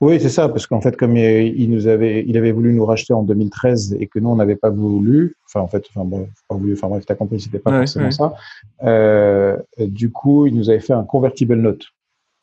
[0.00, 3.12] Oui, c'est ça, parce qu'en fait, comme il nous avait, il avait voulu nous racheter
[3.12, 6.54] en 2013 et que nous on n'avait pas voulu, enfin en fait, enfin bref, pas
[6.54, 8.34] voulu, enfin bref, t'as compris, c'était pas forcément ça.
[8.82, 11.84] Euh, du coup, il nous avait fait un convertible note.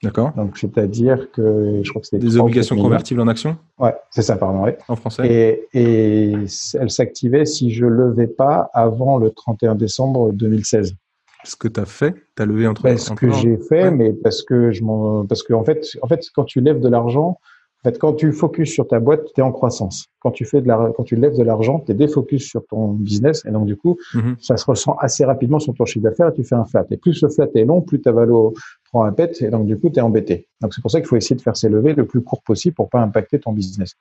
[0.04, 0.32] D'accord.
[0.36, 3.58] Donc, c'est-à-dire que je crois que c'était des obligations convertibles en actions.
[3.80, 4.64] Ouais, c'est ça, pardon.
[4.64, 4.78] Ouais.
[4.88, 5.28] En français.
[5.28, 6.34] Et, et
[6.80, 10.96] elle s'activait si je levais pas avant le 31 décembre 2016.
[11.44, 12.96] Ce que tu as fait, tu as levé entre.
[12.98, 16.22] Ce que j'ai fait, mais parce que je m'en, parce que en fait, en fait,
[16.36, 17.40] quand tu lèves de l'argent,
[17.84, 20.08] en fait, quand tu focuses sur ta boîte, tu es en croissance.
[20.20, 22.94] Quand tu fais de la, quand tu lèves de l'argent, tu es défocus sur ton
[22.94, 24.36] business et donc du coup, mhm.
[24.42, 26.86] ça se ressent assez rapidement sur ton chiffre d'affaires et tu fais un flat.
[26.90, 28.54] Et plus ce flat est long, plus ta valo
[28.86, 30.48] prend un pet et donc du coup, tu es embêté.
[30.60, 32.76] Donc c'est pour ça qu'il faut essayer de faire ces levées le plus court possible
[32.76, 33.94] pour pas impacter ton business.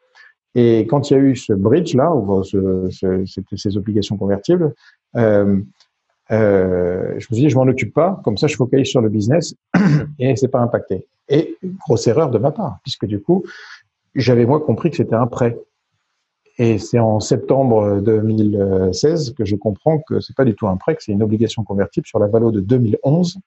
[0.55, 3.25] Et quand il y a eu ce bridge là, ou ce, ce,
[3.57, 4.73] ces obligations convertibles,
[5.17, 5.61] euh,
[6.31, 9.09] euh, je me suis dit, je m'en occupe pas, comme ça je focalise sur le
[9.09, 9.55] business
[10.19, 11.07] et c'est pas impacté.
[11.29, 11.57] Et
[11.87, 13.45] grosse erreur de ma part, puisque du coup,
[14.15, 15.59] j'avais moi compris que c'était un prêt.
[16.59, 20.97] Et c'est en septembre 2016 que je comprends que c'est pas du tout un prêt,
[20.97, 23.39] que c'est une obligation convertible sur la valeur de 2011,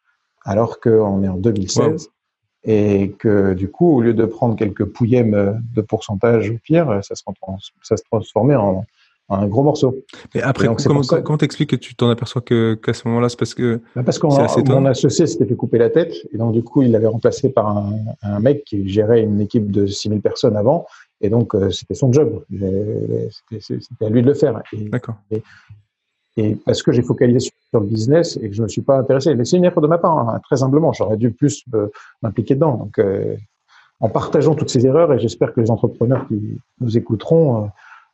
[0.43, 2.09] alors qu'on est en 2016.
[2.65, 7.15] Et que du coup, au lieu de prendre quelques pouillèmes de pourcentage au pire, ça
[7.15, 7.23] se,
[7.81, 8.85] ça se transformait en,
[9.29, 9.95] un gros morceau.
[10.33, 13.81] Et après, comment t'expliques que tu t'en aperçois que qu'à ce moment-là, c'est parce que
[13.95, 16.91] bah, parce qu'on mon associé s'était fait couper la tête et donc du coup il
[16.91, 20.85] l'avait remplacé par un, un, mec qui gérait une équipe de 6000 personnes avant
[21.21, 24.61] et donc euh, c'était son job, c'était à lui de le faire.
[24.73, 25.15] D'accord.
[25.31, 25.43] Et,
[26.37, 28.97] et parce que j'ai focalisé sur le business et que je ne me suis pas
[28.97, 29.35] intéressé.
[29.35, 30.93] Mais c'est une erreur de ma part, hein, très humblement.
[30.93, 31.65] J'aurais dû plus
[32.21, 32.77] m'impliquer dedans.
[32.77, 33.35] Donc, euh,
[33.99, 37.67] en partageant toutes ces erreurs, et j'espère que les entrepreneurs qui nous écouteront euh,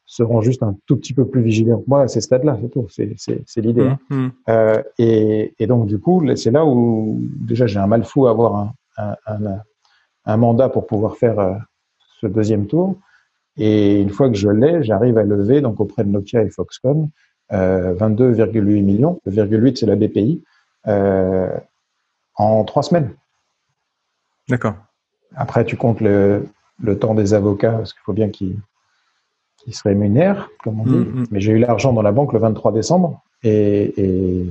[0.06, 2.58] seront juste un tout petit peu plus vigilants que moi à ces stades-là.
[2.62, 2.88] C'est tout.
[2.90, 3.88] C'est l'idée.
[3.88, 4.00] Hein.
[4.10, 4.32] Mmh, mmh.
[4.50, 8.32] Euh, et, et, donc, du coup, c'est là où déjà j'ai un mal fou à
[8.32, 9.62] avoir un, un, un,
[10.26, 11.56] un mandat pour pouvoir faire euh,
[12.22, 12.96] ce deuxième tour.
[13.58, 17.10] Et une fois que je l'ai, j'arrive à lever donc auprès de Nokia et Foxconn
[17.54, 19.22] euh, 22,8 millions.
[19.26, 20.44] Le 0,8 c'est la BPI
[20.88, 21.50] euh,
[22.36, 23.12] en trois semaines.
[24.50, 24.76] D'accord.
[25.36, 26.48] Après, tu comptes le,
[26.82, 28.58] le temps des avocats parce qu'il faut bien qu'ils
[29.74, 30.92] se rémunèrent, comme on dit.
[30.92, 31.28] Mm, mm.
[31.32, 34.50] Mais j'ai eu l'argent dans la banque le 23 décembre et, et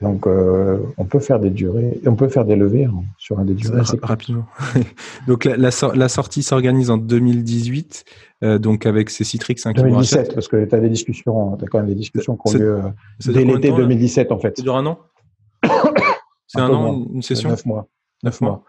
[0.00, 3.44] donc, euh, on peut faire des durées, on peut faire des levées hein, sur un
[3.44, 3.82] des durées.
[4.02, 4.46] rapidement.
[5.26, 8.04] donc, la, la, la sortie s'organise en 2018,
[8.44, 9.56] euh, donc avec ces Citrix.
[9.64, 12.54] Hein, 2017, parce que tu as des discussions, tu as quand même des discussions qui
[12.54, 14.56] ont lieu euh, dès l'été 2017, en fait.
[14.56, 15.00] Ça dure un an
[16.46, 17.88] C'est un, an, une session Neuf mois.
[18.24, 18.64] Neuf mois.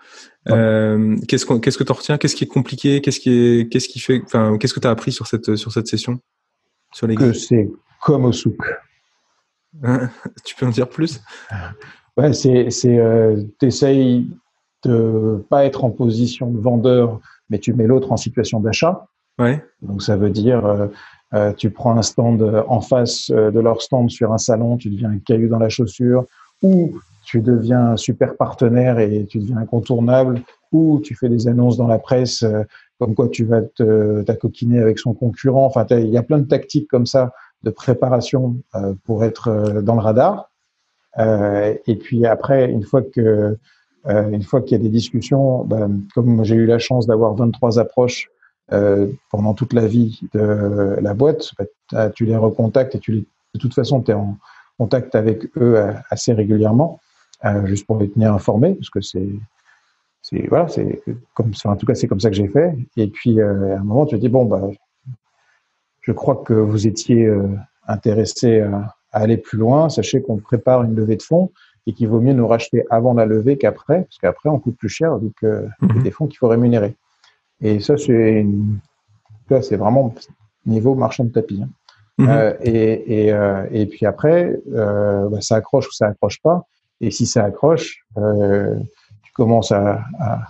[0.49, 2.17] Euh, qu'est-ce, qu'est-ce que tu retiens?
[2.17, 3.01] Qu'est-ce qui est compliqué?
[3.01, 5.71] Qu'est-ce qui est, qu'est-ce qui fait, enfin, qu'est-ce que tu as appris sur cette, sur
[5.71, 6.19] cette session?
[6.93, 7.69] Sur les Que c'est
[8.01, 8.57] comme au souk.
[10.45, 11.21] tu peux en dire plus?
[12.17, 14.27] Ouais, c'est, c'est euh, t'essayes
[14.83, 17.19] de pas être en position de vendeur,
[17.49, 19.07] mais tu mets l'autre en situation d'achat.
[19.37, 19.63] Ouais.
[19.81, 20.87] Donc ça veut dire, euh,
[21.33, 25.11] euh, tu prends un stand en face de leur stand sur un salon, tu deviens
[25.11, 26.25] un caillou dans la chaussure,
[26.61, 26.99] ou
[27.29, 31.87] tu deviens un super partenaire et tu deviens incontournable, ou tu fais des annonces dans
[31.87, 32.43] la presse
[32.99, 35.65] comme quoi tu vas te t'acoquiner avec son concurrent.
[35.65, 39.81] Enfin, il y a plein de tactiques comme ça de préparation euh, pour être euh,
[39.81, 40.49] dans le radar.
[41.17, 43.57] Euh, et puis après, une fois que
[44.05, 47.79] une fois qu'il y a des discussions, ben, comme j'ai eu la chance d'avoir 23
[47.79, 48.29] approches
[48.69, 51.51] pendant toute la vie de la boîte,
[51.91, 54.37] ben, tu les recontactes et tu de toute façon, tu es en
[54.79, 55.77] contact avec eux
[56.09, 57.01] assez régulièrement,
[57.65, 59.29] juste pour les tenir informés, parce que c'est
[60.21, 61.01] c'est voilà, c'est
[61.33, 61.69] comme ça.
[61.69, 62.77] En tout cas, c'est comme ça que j'ai fait.
[62.97, 64.69] Et puis à un moment, tu te dis bon bah
[66.01, 67.47] je crois que vous étiez euh,
[67.87, 69.89] intéressé à, aller plus loin.
[69.89, 71.51] Sachez qu'on prépare une levée de fonds
[71.87, 74.89] et qu'il vaut mieux nous racheter avant la levée qu'après, parce qu'après, on coûte plus
[74.89, 76.03] cher vu que mmh.
[76.03, 76.95] des fonds qu'il faut rémunérer.
[77.61, 78.45] Et ça, c'est
[79.61, 80.13] c'est vraiment
[80.65, 81.61] niveau marchand de tapis.
[81.63, 81.69] Hein.
[82.17, 82.29] Mhm.
[82.29, 86.65] Euh, et, et, euh, et, puis après, euh, bah, ça accroche ou ça accroche pas.
[87.01, 88.75] Et si ça accroche, euh,
[89.23, 90.41] tu commences à, à,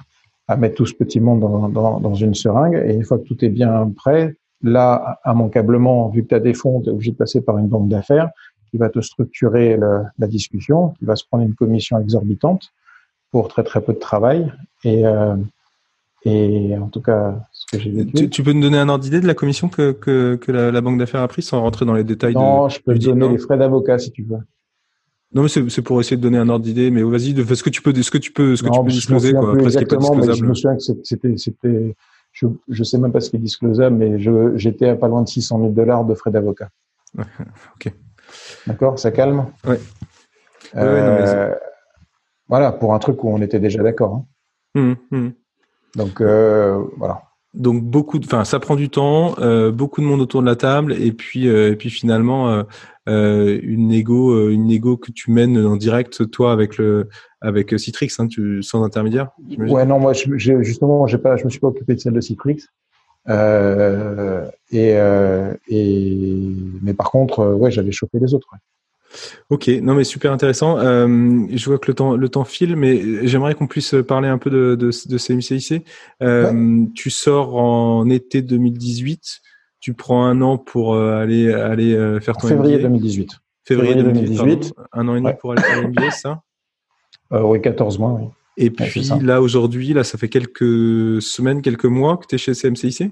[0.47, 2.81] à, mettre tout ce petit monde dans, dans, dans, une seringue.
[2.85, 6.53] Et une fois que tout est bien prêt, Là, immanquablement, vu que tu as des
[6.53, 8.29] fonds, tu es obligé de passer par une banque d'affaires
[8.69, 12.73] qui va te structurer le, la discussion, qui va se prendre une commission exorbitante
[13.31, 14.51] pour très très peu de travail.
[14.83, 15.35] Et, euh,
[16.25, 18.29] et en tout cas, ce que j'ai vécu.
[18.29, 20.81] Tu, peux nous donner un ordre d'idée de la commission que, que, que la, la,
[20.81, 23.37] banque d'affaires a pris sans rentrer dans les détails Non, je peux te donner les
[23.37, 24.39] frais d'avocat si tu veux.
[25.33, 26.89] Non, mais c'est pour essayer de donner un ordre d'idée.
[26.89, 29.33] Mais vas-y, ce que tu peux, ce que tu peux, ce que tu peux discloser,
[29.33, 29.51] quoi.
[29.51, 31.95] Après, Mais je me souviens que c'était, c'était,
[32.33, 34.19] je sais même pas ce qui est disclosable, mais
[34.57, 36.69] j'étais à pas loin de 600 000 dollars de frais d'avocat.
[37.17, 37.93] ok.
[38.67, 39.45] D'accord, ça calme?
[39.67, 39.75] Oui.
[40.75, 41.55] Euh,
[42.47, 44.15] voilà, pour un truc où on était déjà d'accord.
[44.15, 44.25] Hein.
[44.75, 45.33] Hum, hum.
[45.95, 50.41] Donc, euh, voilà donc beaucoup enfin ça prend du temps, euh, beaucoup de monde autour
[50.41, 52.63] de la table et puis euh, et puis finalement euh,
[53.07, 57.09] euh une négo euh, une négo que tu mènes en direct toi avec le
[57.41, 59.29] avec Citrix hein, tu sans intermédiaire.
[59.57, 62.21] Ouais non moi je, justement j'ai pas je me suis pas occupé de celle de
[62.21, 62.67] Citrix
[63.27, 64.91] et
[65.69, 68.47] et mais par contre ouais j'avais chopé les autres.
[68.53, 68.59] Ouais.
[69.49, 70.77] Ok, non mais super intéressant.
[70.77, 71.07] Euh,
[71.51, 74.49] je vois que le temps le temps file, mais j'aimerais qu'on puisse parler un peu
[74.49, 75.85] de, de, de CMCIC.
[76.21, 79.41] Euh, Tu sors en été 2018.
[79.79, 83.39] Tu prends un an pour euh, aller aller faire ton février 2018.
[83.65, 84.73] Février, 2018.
[84.93, 86.41] un an et demi pour aller faire l'MBA, ça?
[87.33, 88.13] Euh, Oui, 14 mois.
[88.19, 88.27] Oui.
[88.57, 92.53] Et puis là aujourd'hui, là ça fait quelques semaines, quelques mois que tu es chez
[92.53, 93.03] CMCIC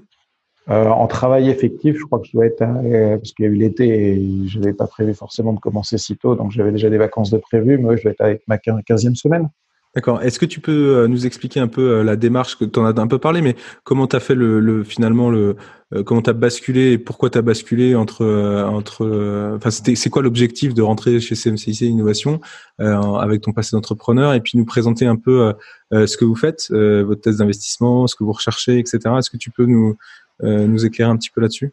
[0.70, 3.50] euh, en travail effectif, je crois que je dois être, euh, parce qu'il y a
[3.50, 6.90] eu l'été et je n'avais pas prévu forcément de commencer si tôt, donc j'avais déjà
[6.90, 9.48] des vacances de prévu, mais je dois être avec ma 15e semaine.
[9.94, 10.20] D'accord.
[10.20, 13.00] Est-ce que tu peux euh, nous expliquer un peu la démarche que tu en as
[13.00, 15.56] un peu parlé, mais comment tu as fait le, le, finalement le
[16.04, 20.74] comment tu as basculé et pourquoi tu as basculé entre entre enfin c'est quoi l'objectif
[20.74, 22.42] de rentrer chez CMCIC Innovation
[22.78, 25.54] avec ton passé d'entrepreneur et puis nous présenter un peu
[25.90, 28.98] ce que vous faites, votre thèse d'investissement, ce que vous recherchez, etc.
[29.16, 29.96] Est-ce que tu peux nous
[30.42, 31.72] nous éclairer un petit peu là-dessus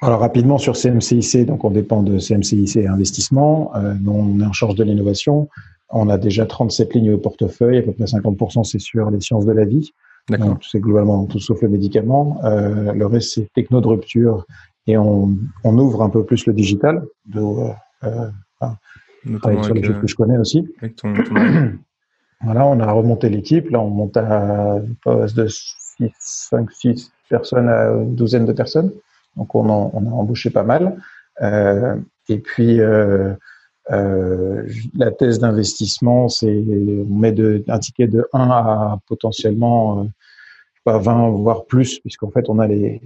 [0.00, 4.76] alors rapidement sur CMCIC, donc on dépend de CMCIC Investissement, euh, on est en charge
[4.76, 5.48] de l'innovation.
[5.90, 9.46] On a déjà 37 lignes au portefeuille, à peu près 50% c'est sur les sciences
[9.46, 9.92] de la vie.
[10.28, 12.38] Donc c'est globalement tout sauf le médicament.
[12.44, 14.44] Euh, le reste c'est techno de rupture
[14.86, 17.02] et on, on, ouvre un peu plus le digital.
[17.26, 17.40] De,
[18.04, 18.30] euh,
[19.24, 20.64] Notamment sur les choses que je connais aussi.
[20.80, 21.12] Avec ton,
[22.42, 23.68] voilà, on a remonté l'équipe.
[23.70, 25.46] Là, on monte à de
[25.98, 28.92] 6, 5, 6 personnes à une douzaine de personnes.
[29.36, 30.96] Donc, on, on a embauché pas mal.
[31.42, 31.96] Euh,
[32.28, 33.34] et puis, euh,
[33.90, 36.54] euh, la thèse d'investissement, c'est
[37.08, 40.04] on met de, un ticket de 1 à potentiellement euh,
[40.84, 43.00] pas 20 voire plus, puisqu'en fait on a les,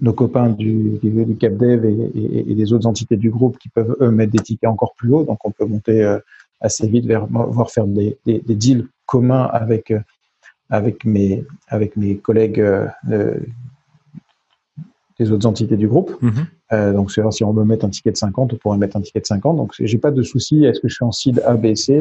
[0.00, 4.32] nos copains du, du, CapDev et, des autres entités du groupe qui peuvent eux mettre
[4.32, 6.18] des tickets encore plus haut, donc on peut monter euh,
[6.60, 9.92] assez vite vers voir faire des, des, deals communs avec
[10.70, 12.62] avec mes avec mes collègues
[15.18, 16.16] des autres entités du groupe.
[16.22, 16.46] Mm-hmm.
[16.72, 19.20] Euh, donc, si on veut mettre un ticket de 50, on pourrait mettre un ticket
[19.20, 19.56] de 50.
[19.56, 20.64] Donc, j'ai pas de souci.
[20.64, 22.00] Est-ce que je suis en seed A, B, C?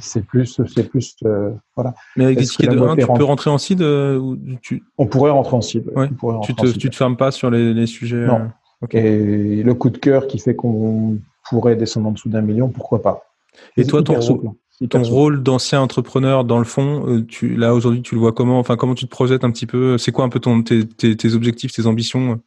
[0.00, 1.94] C'est plus, c'est plus, euh, voilà.
[2.16, 4.82] Mais avec des tickets de 1, tu peux rentrer en seed euh, ou tu...
[4.98, 5.90] On pourrait rentrer en seed.
[5.94, 6.08] Ouais.
[6.42, 8.26] tu te, tu te fermes pas sur les, les sujets.
[8.26, 8.50] Non.
[8.90, 13.00] Et le coup de cœur qui fait qu'on pourrait descendre en dessous d'un million, pourquoi
[13.00, 13.22] pas?
[13.78, 14.20] Et toi, ton,
[14.90, 18.76] ton rôle d'ancien entrepreneur dans le fond, tu, là aujourd'hui, tu le vois comment Enfin,
[18.76, 21.34] comment tu te projettes un petit peu C'est quoi un peu ton, tes, tes, tes
[21.34, 22.40] objectifs, tes ambitions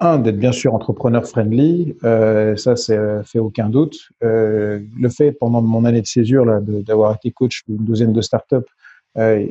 [0.00, 3.96] un, d'être bien sûr entrepreneur friendly, euh, ça c'est euh, fait aucun doute.
[4.24, 8.20] Euh, le fait pendant mon année de césure là d'avoir été coach d'une douzaine de
[8.22, 8.56] startups,
[9.18, 9.46] euh,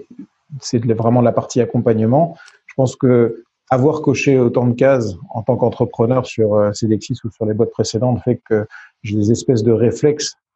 [0.59, 2.35] c'est vraiment la partie accompagnement.
[2.65, 7.29] Je pense que avoir coché autant de cases en tant qu'entrepreneur sur euh, CDXIS ou
[7.29, 8.65] sur les boîtes précédentes fait que
[9.03, 10.48] j'ai des espèces de réflexes euh,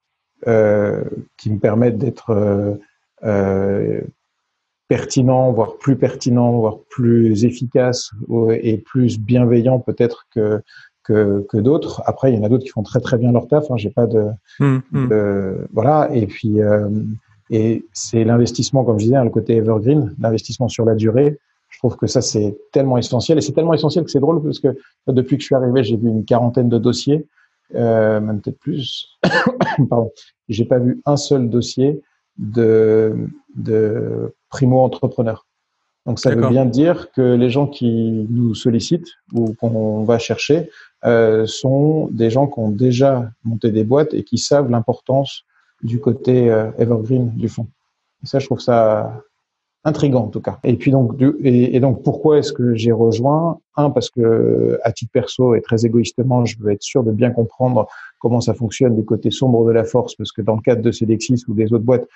[1.38, 2.80] qui me permettent d'être
[4.88, 8.12] pertinent, voire plus pertinent, voire plus efficace
[8.52, 10.62] et plus bienveillant peut-être que
[11.04, 12.02] que, que d'autres.
[12.06, 13.70] Après, il y en a d'autres qui font très très bien leur taf.
[13.70, 14.26] Hein, J'ai pas de,
[14.60, 15.08] mmh, mmh.
[15.10, 16.10] de, voilà.
[16.14, 16.90] Et puis euh,
[17.50, 21.38] et c'est l'investissement, comme je disais, hein, le côté evergreen, l'investissement sur la durée.
[21.70, 24.60] Je trouve que ça c'est tellement essentiel et c'est tellement essentiel que c'est drôle parce
[24.60, 24.78] que
[25.08, 27.26] depuis que je suis arrivé, j'ai vu une quarantaine de dossiers,
[27.76, 29.18] euh, même peut-être plus.
[29.90, 30.12] Pardon.
[30.50, 32.02] J'ai pas vu un seul dossier
[32.38, 35.46] de, de primo-entrepreneurs.
[36.06, 40.70] Donc ça veut bien dire que les gens qui nous sollicitent ou qu'on va chercher
[41.06, 45.44] euh, sont des gens qui ont déjà monté des boîtes et qui savent l'importance
[45.82, 47.68] du côté euh, evergreen du fonds.
[48.22, 49.22] Et ça, je trouve ça
[49.86, 50.60] intrigant en tout cas.
[50.64, 53.60] Et puis donc, et, et donc pourquoi est-ce que j'ai rejoint?
[53.76, 57.32] Un parce que à titre perso et très égoïstement, je veux être sûr de bien
[57.32, 57.88] comprendre
[58.20, 60.92] comment ça fonctionne du côté sombre de la force, parce que dans le cadre de
[60.92, 62.08] Cedexis ou des autres boîtes,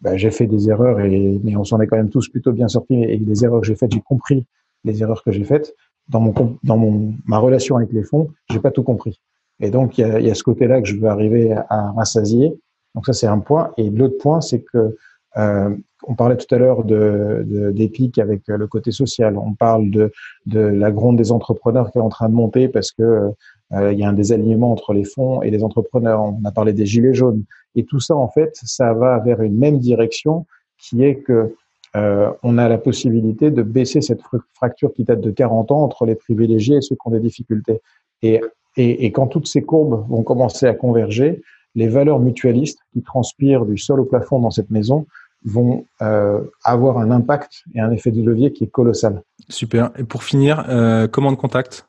[0.00, 2.68] bah, j'ai fait des erreurs, et, mais on s'en est quand même tous plutôt bien
[2.68, 3.00] sortis.
[3.02, 4.44] Et les erreurs que j'ai faites, j'ai compris
[4.82, 5.74] les erreurs que j'ai faites.
[6.08, 6.34] Dans mon
[6.64, 9.20] dans mon ma relation avec les fonds, j'ai pas tout compris.
[9.60, 12.52] Et donc il y a, y a ce côté-là que je veux arriver à rassasier.
[12.94, 13.70] Donc ça c'est un point.
[13.76, 14.96] Et l'autre point, c'est que
[15.36, 15.74] euh,
[16.06, 19.38] on parlait tout à l'heure de, d'Epic avec le côté social.
[19.38, 20.12] On parle de,
[20.46, 23.30] de la gronde des entrepreneurs qui est en train de monter parce que
[23.72, 26.22] euh, il y a un désalignement entre les fonds et les entrepreneurs.
[26.22, 27.44] On a parlé des gilets jaunes.
[27.74, 30.46] Et tout ça, en fait, ça va vers une même direction
[30.78, 31.54] qui est que
[31.96, 34.20] euh, on a la possibilité de baisser cette
[34.54, 37.80] fracture qui date de 40 ans entre les privilégiés et ceux qui ont des difficultés.
[38.22, 38.40] Et,
[38.76, 41.42] et, et quand toutes ces courbes vont commencer à converger,
[41.76, 45.06] les valeurs mutualistes qui transpirent du sol au plafond dans cette maison
[45.44, 49.22] vont euh, avoir un impact et un effet de levier qui est colossal.
[49.48, 49.90] Super.
[49.96, 51.88] Et pour finir, euh, comment de contact?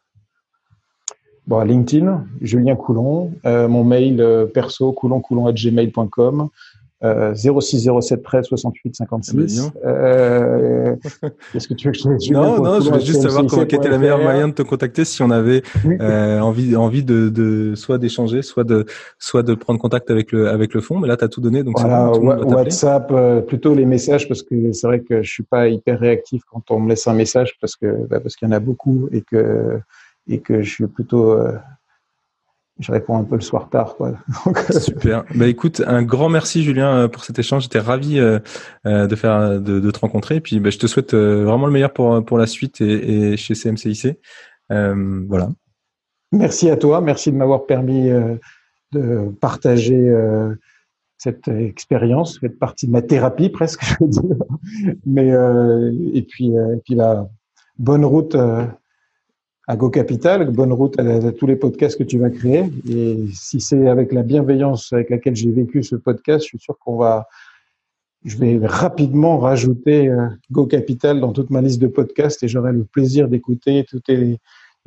[1.48, 6.50] Bon, LinkedIn, Julien Coulon, euh, mon mail perso, couloncoulon.gmail.com,
[7.06, 9.72] euh, 0607 13 68 56.
[9.86, 10.96] Euh,
[11.54, 13.66] Qu'est-ce que tu veux que je te dise Non, non, je voulais juste savoir comment,
[13.66, 17.30] quel était le meilleur moyen de te contacter si on avait euh, envie, envie de,
[17.30, 18.86] de soit d'échanger, soit de,
[19.20, 21.00] soit de prendre contact avec le, avec le fond.
[21.00, 21.64] Mais là, tu as tout donné.
[21.64, 25.68] Donc voilà, WhatsApp, euh, plutôt les messages parce que c'est vrai que je suis pas
[25.68, 28.56] hyper réactif quand on me laisse un message parce que, bah, parce qu'il y en
[28.56, 29.80] a beaucoup et que,
[30.28, 31.54] et que je suis plutôt euh,
[32.80, 33.96] je réponds un peu le soir tard.
[33.96, 34.14] Quoi.
[34.48, 35.24] Euh, Super.
[35.36, 37.64] Bah écoute, un grand merci Julien euh, pour cet échange.
[37.64, 40.36] J'étais ravi de faire de, de, te rencontrer.
[40.36, 43.38] Et puis bah, je te souhaite vraiment le meilleur pour pour la suite et, et
[43.38, 44.18] chez CMCIC.
[44.72, 45.50] Euh, voilà.
[46.32, 47.02] Merci à toi.
[47.02, 48.10] Merci de m'avoir permis
[48.92, 50.14] de partager
[51.18, 54.38] cette expérience, fait partie de ma thérapie presque, je veux dire.
[55.06, 55.30] Mais
[56.14, 57.28] et puis et puis la
[57.78, 58.36] bonne route
[59.68, 62.66] à Go Capital, bonne route à, tous les podcasts que tu vas créer.
[62.90, 66.78] Et si c'est avec la bienveillance avec laquelle j'ai vécu ce podcast, je suis sûr
[66.78, 67.28] qu'on va,
[68.24, 72.74] je vais rapidement rajouter euh, Go Capital dans toute ma liste de podcasts et j'aurai
[72.74, 74.38] le plaisir d'écouter tous les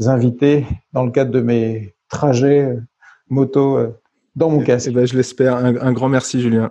[0.06, 2.80] invités dans le cadre de mes trajets euh,
[3.28, 3.90] moto euh,
[4.36, 4.88] dans mon casque.
[4.90, 5.56] Eh ben, je l'espère.
[5.56, 6.70] un grand merci, Julien.